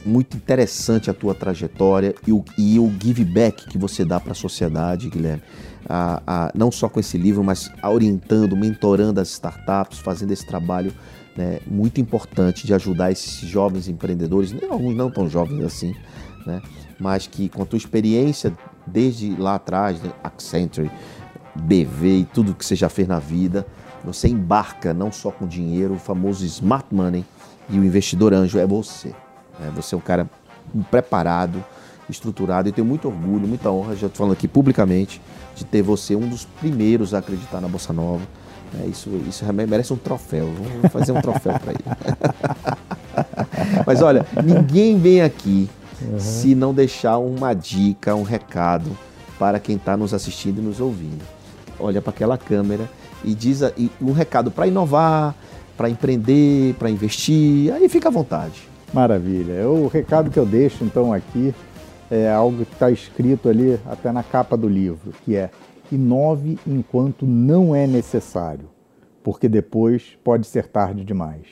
muito 0.06 0.38
interessante 0.38 1.10
a 1.10 1.14
tua 1.14 1.34
trajetória 1.34 2.16
e 2.26 2.32
o, 2.32 2.44
e 2.58 2.80
o 2.80 2.90
give 3.02 3.26
back 3.26 3.68
que 3.68 3.78
você 3.78 4.06
dá 4.06 4.20
para 4.20 4.32
a 4.32 4.36
sociedade, 4.36 5.10
Guilherme. 5.10 5.42
A- 5.90 6.22
a- 6.26 6.52
não 6.54 6.72
só 6.72 6.88
com 6.88 7.00
esse 7.00 7.18
livro, 7.18 7.44
mas 7.44 7.72
orientando, 7.84 8.56
mentorando 8.56 9.20
as 9.20 9.30
startups, 9.30 10.00
fazendo 10.00 10.32
esse 10.32 10.46
trabalho 10.46 10.94
né, 11.36 11.60
muito 11.68 12.02
importante 12.02 12.66
de 12.66 12.74
ajudar 12.74 13.12
esses 13.12 13.48
jovens 13.48 13.88
empreendedores, 13.88 14.52
né, 14.52 14.62
alguns 14.72 14.96
não 14.96 15.12
tão 15.12 15.30
jovens 15.30 15.64
assim, 15.64 15.94
né, 16.48 16.62
mas 17.00 17.28
que 17.28 17.48
com 17.48 17.62
a 17.62 17.66
tua 17.66 17.78
experiência 17.78 18.52
desde 18.88 19.36
lá 19.36 19.54
atrás, 19.56 20.02
né, 20.02 20.12
Accenture, 20.24 20.90
BV 21.62 22.20
e 22.20 22.26
tudo 22.26 22.54
que 22.54 22.66
você 22.66 22.76
já 22.76 22.90
fez 22.90 23.08
na 23.08 23.20
vida, 23.20 23.66
você 24.04 24.28
embarca 24.28 24.94
não 24.94 25.12
só 25.12 25.32
com 25.32 25.48
dinheiro, 25.48 25.96
o 25.96 26.00
famoso 26.00 26.46
smart 26.46 26.88
money, 26.92 27.26
e 27.70 27.78
o 27.78 27.84
investidor 27.84 28.34
anjo 28.34 28.58
é 28.58 28.66
você. 28.66 29.10
né? 29.60 29.72
Você 29.76 29.94
é 29.94 29.98
um 29.98 30.02
cara 30.02 30.30
preparado, 30.90 31.64
estruturado. 32.10 32.70
Eu 32.70 32.74
tenho 32.74 32.88
muito 32.88 33.08
orgulho, 33.08 33.48
muita 33.48 33.70
honra, 33.70 33.96
já 33.96 34.08
estou 34.08 34.20
falando 34.20 34.34
aqui 34.34 34.48
publicamente, 34.48 35.22
de 35.56 35.66
ter 35.66 35.82
você 35.82 36.16
um 36.16 36.28
dos 36.28 36.46
primeiros 36.46 37.14
a 37.14 37.18
acreditar 37.20 37.60
na 37.60 37.68
Bossa 37.68 37.92
Nova. 37.92 38.22
É, 38.82 38.86
isso, 38.86 39.10
isso 39.28 39.44
realmente 39.44 39.70
merece 39.70 39.94
um 39.94 39.98
troféu. 39.98 40.50
Vamos 40.54 40.92
fazer 40.92 41.12
um 41.12 41.22
troféu 41.22 41.54
para 41.60 41.72
ele. 41.72 41.84
Mas 43.86 44.02
olha, 44.02 44.26
ninguém 44.44 44.98
vem 45.00 45.22
aqui 45.22 45.70
se 46.20 46.54
não 46.54 46.74
deixar 46.74 47.18
uma 47.18 47.54
dica, 47.54 48.16
um 48.16 48.24
recado 48.24 48.96
para 49.40 49.60
quem 49.60 49.76
está 49.76 49.98
nos 49.98 50.14
assistindo 50.14 50.60
e 50.60 50.62
nos 50.62 50.80
ouvindo. 50.80 51.37
Olha 51.80 52.02
para 52.02 52.12
aquela 52.12 52.38
câmera 52.38 52.90
e 53.24 53.34
diz 53.34 53.62
e 53.78 53.92
um 54.02 54.12
recado 54.12 54.52
para 54.52 54.68
inovar, 54.68 55.36
para 55.76 55.90
empreender, 55.90 56.74
para 56.76 56.90
investir. 56.90 57.72
Aí 57.74 57.88
fica 57.88 58.10
à 58.10 58.12
vontade. 58.12 58.68
Maravilha. 58.94 59.68
O 59.70 59.88
recado 59.88 60.32
que 60.32 60.40
eu 60.40 60.46
deixo 60.46 60.84
então 60.84 61.14
aqui 61.14 61.54
é 62.10 62.30
algo 62.30 62.66
que 62.66 62.74
está 62.74 62.90
escrito 62.90 63.50
ali 63.50 63.80
até 63.86 64.12
na 64.12 64.24
capa 64.24 64.56
do 64.56 64.68
livro, 64.68 65.12
que 65.24 65.36
é 65.36 65.50
inove 65.92 66.58
enquanto 66.66 67.26
não 67.26 67.76
é 67.76 67.86
necessário, 67.86 68.70
porque 69.24 69.48
depois 69.48 70.18
pode 70.24 70.48
ser 70.48 70.68
tarde 70.68 71.04
demais. 71.04 71.46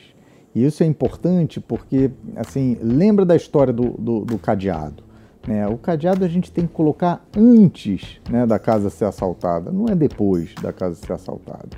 E 0.54 0.66
isso 0.66 0.84
é 0.84 0.86
importante 0.86 1.60
porque, 1.60 2.10
assim, 2.38 2.78
lembra 2.82 3.26
da 3.26 3.36
história 3.36 3.74
do, 3.74 3.90
do, 3.90 4.22
do 4.22 4.38
cadeado. 4.38 5.04
Né? 5.48 5.68
O 5.68 5.78
cadeado 5.78 6.26
a 6.26 6.28
gente 6.28 6.52
tem 6.52 6.66
que 6.66 6.74
colocar 6.74 7.24
antes 7.36 8.20
né, 8.30 8.46
da 8.46 8.58
casa 8.58 8.90
ser 8.90 9.06
assaltada, 9.06 9.72
não 9.72 9.86
é 9.88 9.96
depois 9.96 10.54
da 10.62 10.74
casa 10.74 10.96
ser 10.96 11.14
assaltada. 11.14 11.70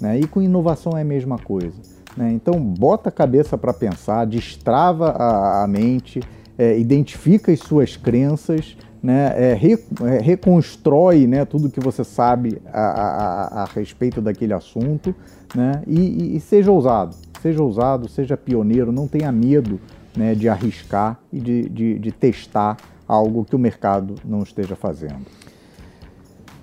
Né? 0.00 0.20
E 0.20 0.26
com 0.26 0.40
inovação 0.40 0.96
é 0.96 1.02
a 1.02 1.04
mesma 1.04 1.38
coisa. 1.38 1.76
Né? 2.16 2.32
Então, 2.32 2.60
bota 2.60 3.08
a 3.08 3.12
cabeça 3.12 3.58
para 3.58 3.72
pensar, 3.72 4.24
destrava 4.26 5.10
a, 5.10 5.64
a 5.64 5.66
mente, 5.66 6.20
é, 6.56 6.78
identifica 6.78 7.52
as 7.52 7.60
suas 7.60 7.96
crenças, 7.96 8.76
né, 9.02 9.32
é, 9.36 9.54
re, 9.54 9.78
é, 10.04 10.18
reconstrói 10.20 11.26
né, 11.26 11.44
tudo 11.44 11.70
que 11.70 11.78
você 11.78 12.02
sabe 12.02 12.60
a, 12.72 12.80
a, 12.80 13.62
a 13.62 13.64
respeito 13.66 14.20
daquele 14.20 14.52
assunto 14.52 15.14
né, 15.54 15.82
e, 15.86 16.36
e, 16.36 16.40
seja 16.40 16.72
ousado, 16.72 17.14
seja 17.40 17.62
ousado, 17.62 18.08
seja 18.08 18.36
pioneiro, 18.36 18.90
não 18.90 19.06
tenha 19.06 19.30
medo 19.30 19.78
né, 20.16 20.34
de 20.34 20.48
arriscar 20.48 21.20
e 21.32 21.38
de, 21.38 21.68
de, 21.68 21.98
de 21.98 22.10
testar 22.10 22.78
algo 23.06 23.44
que 23.44 23.54
o 23.54 23.58
mercado 23.58 24.16
não 24.24 24.42
esteja 24.42 24.74
fazendo. 24.74 25.26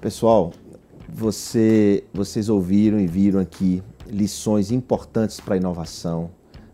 Pessoal, 0.02 0.52
você, 1.08 2.04
vocês 2.14 2.50
ouviram 2.50 3.00
e 3.00 3.08
viram 3.08 3.40
aqui 3.40 3.82
lições 4.08 4.72
importantes 4.72 5.40
para 5.40 5.56
a 5.56 5.58
inovação. 5.58 6.30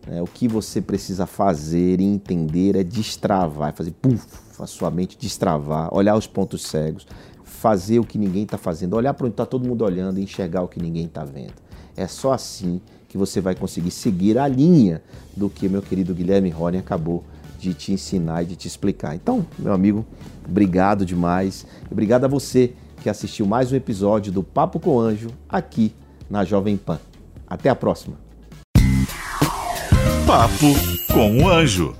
Né? 0.07 0.21
O 0.21 0.25
que 0.25 0.47
você 0.47 0.81
precisa 0.81 1.25
fazer 1.25 1.99
e 1.99 2.03
entender 2.03 2.75
é 2.75 2.83
destravar, 2.83 3.69
é 3.69 3.71
fazer 3.71 3.91
puf, 3.91 4.25
a 4.59 4.65
sua 4.65 4.89
mente 4.89 5.17
destravar, 5.17 5.93
olhar 5.93 6.15
os 6.15 6.25
pontos 6.25 6.63
cegos, 6.63 7.05
fazer 7.43 7.99
o 7.99 8.03
que 8.03 8.17
ninguém 8.17 8.43
está 8.43 8.57
fazendo, 8.57 8.95
olhar 8.95 9.13
para 9.13 9.25
onde 9.25 9.33
está 9.33 9.45
todo 9.45 9.67
mundo 9.67 9.83
olhando 9.83 10.19
e 10.19 10.23
enxergar 10.23 10.63
o 10.63 10.67
que 10.67 10.81
ninguém 10.81 11.05
está 11.05 11.23
vendo. 11.23 11.53
É 11.95 12.07
só 12.07 12.33
assim 12.33 12.81
que 13.07 13.17
você 13.17 13.41
vai 13.41 13.55
conseguir 13.55 13.91
seguir 13.91 14.37
a 14.37 14.47
linha 14.47 15.01
do 15.35 15.49
que 15.49 15.67
meu 15.67 15.81
querido 15.81 16.13
Guilherme 16.13 16.49
Rony 16.49 16.77
acabou 16.77 17.23
de 17.59 17.73
te 17.73 17.91
ensinar 17.91 18.43
e 18.43 18.45
de 18.45 18.55
te 18.55 18.67
explicar. 18.67 19.15
Então, 19.15 19.45
meu 19.57 19.73
amigo, 19.73 20.05
obrigado 20.47 21.05
demais. 21.05 21.65
Obrigado 21.91 22.25
a 22.25 22.27
você 22.27 22.73
que 23.01 23.09
assistiu 23.09 23.45
mais 23.45 23.71
um 23.71 23.75
episódio 23.75 24.31
do 24.31 24.41
Papo 24.41 24.79
com 24.79 24.99
Anjo 24.99 25.29
aqui 25.47 25.93
na 26.29 26.45
Jovem 26.45 26.77
Pan. 26.77 26.99
Até 27.47 27.69
a 27.69 27.75
próxima. 27.75 28.15
Papo 30.25 30.73
com 31.13 31.43
o 31.43 31.49
Anjo. 31.49 31.95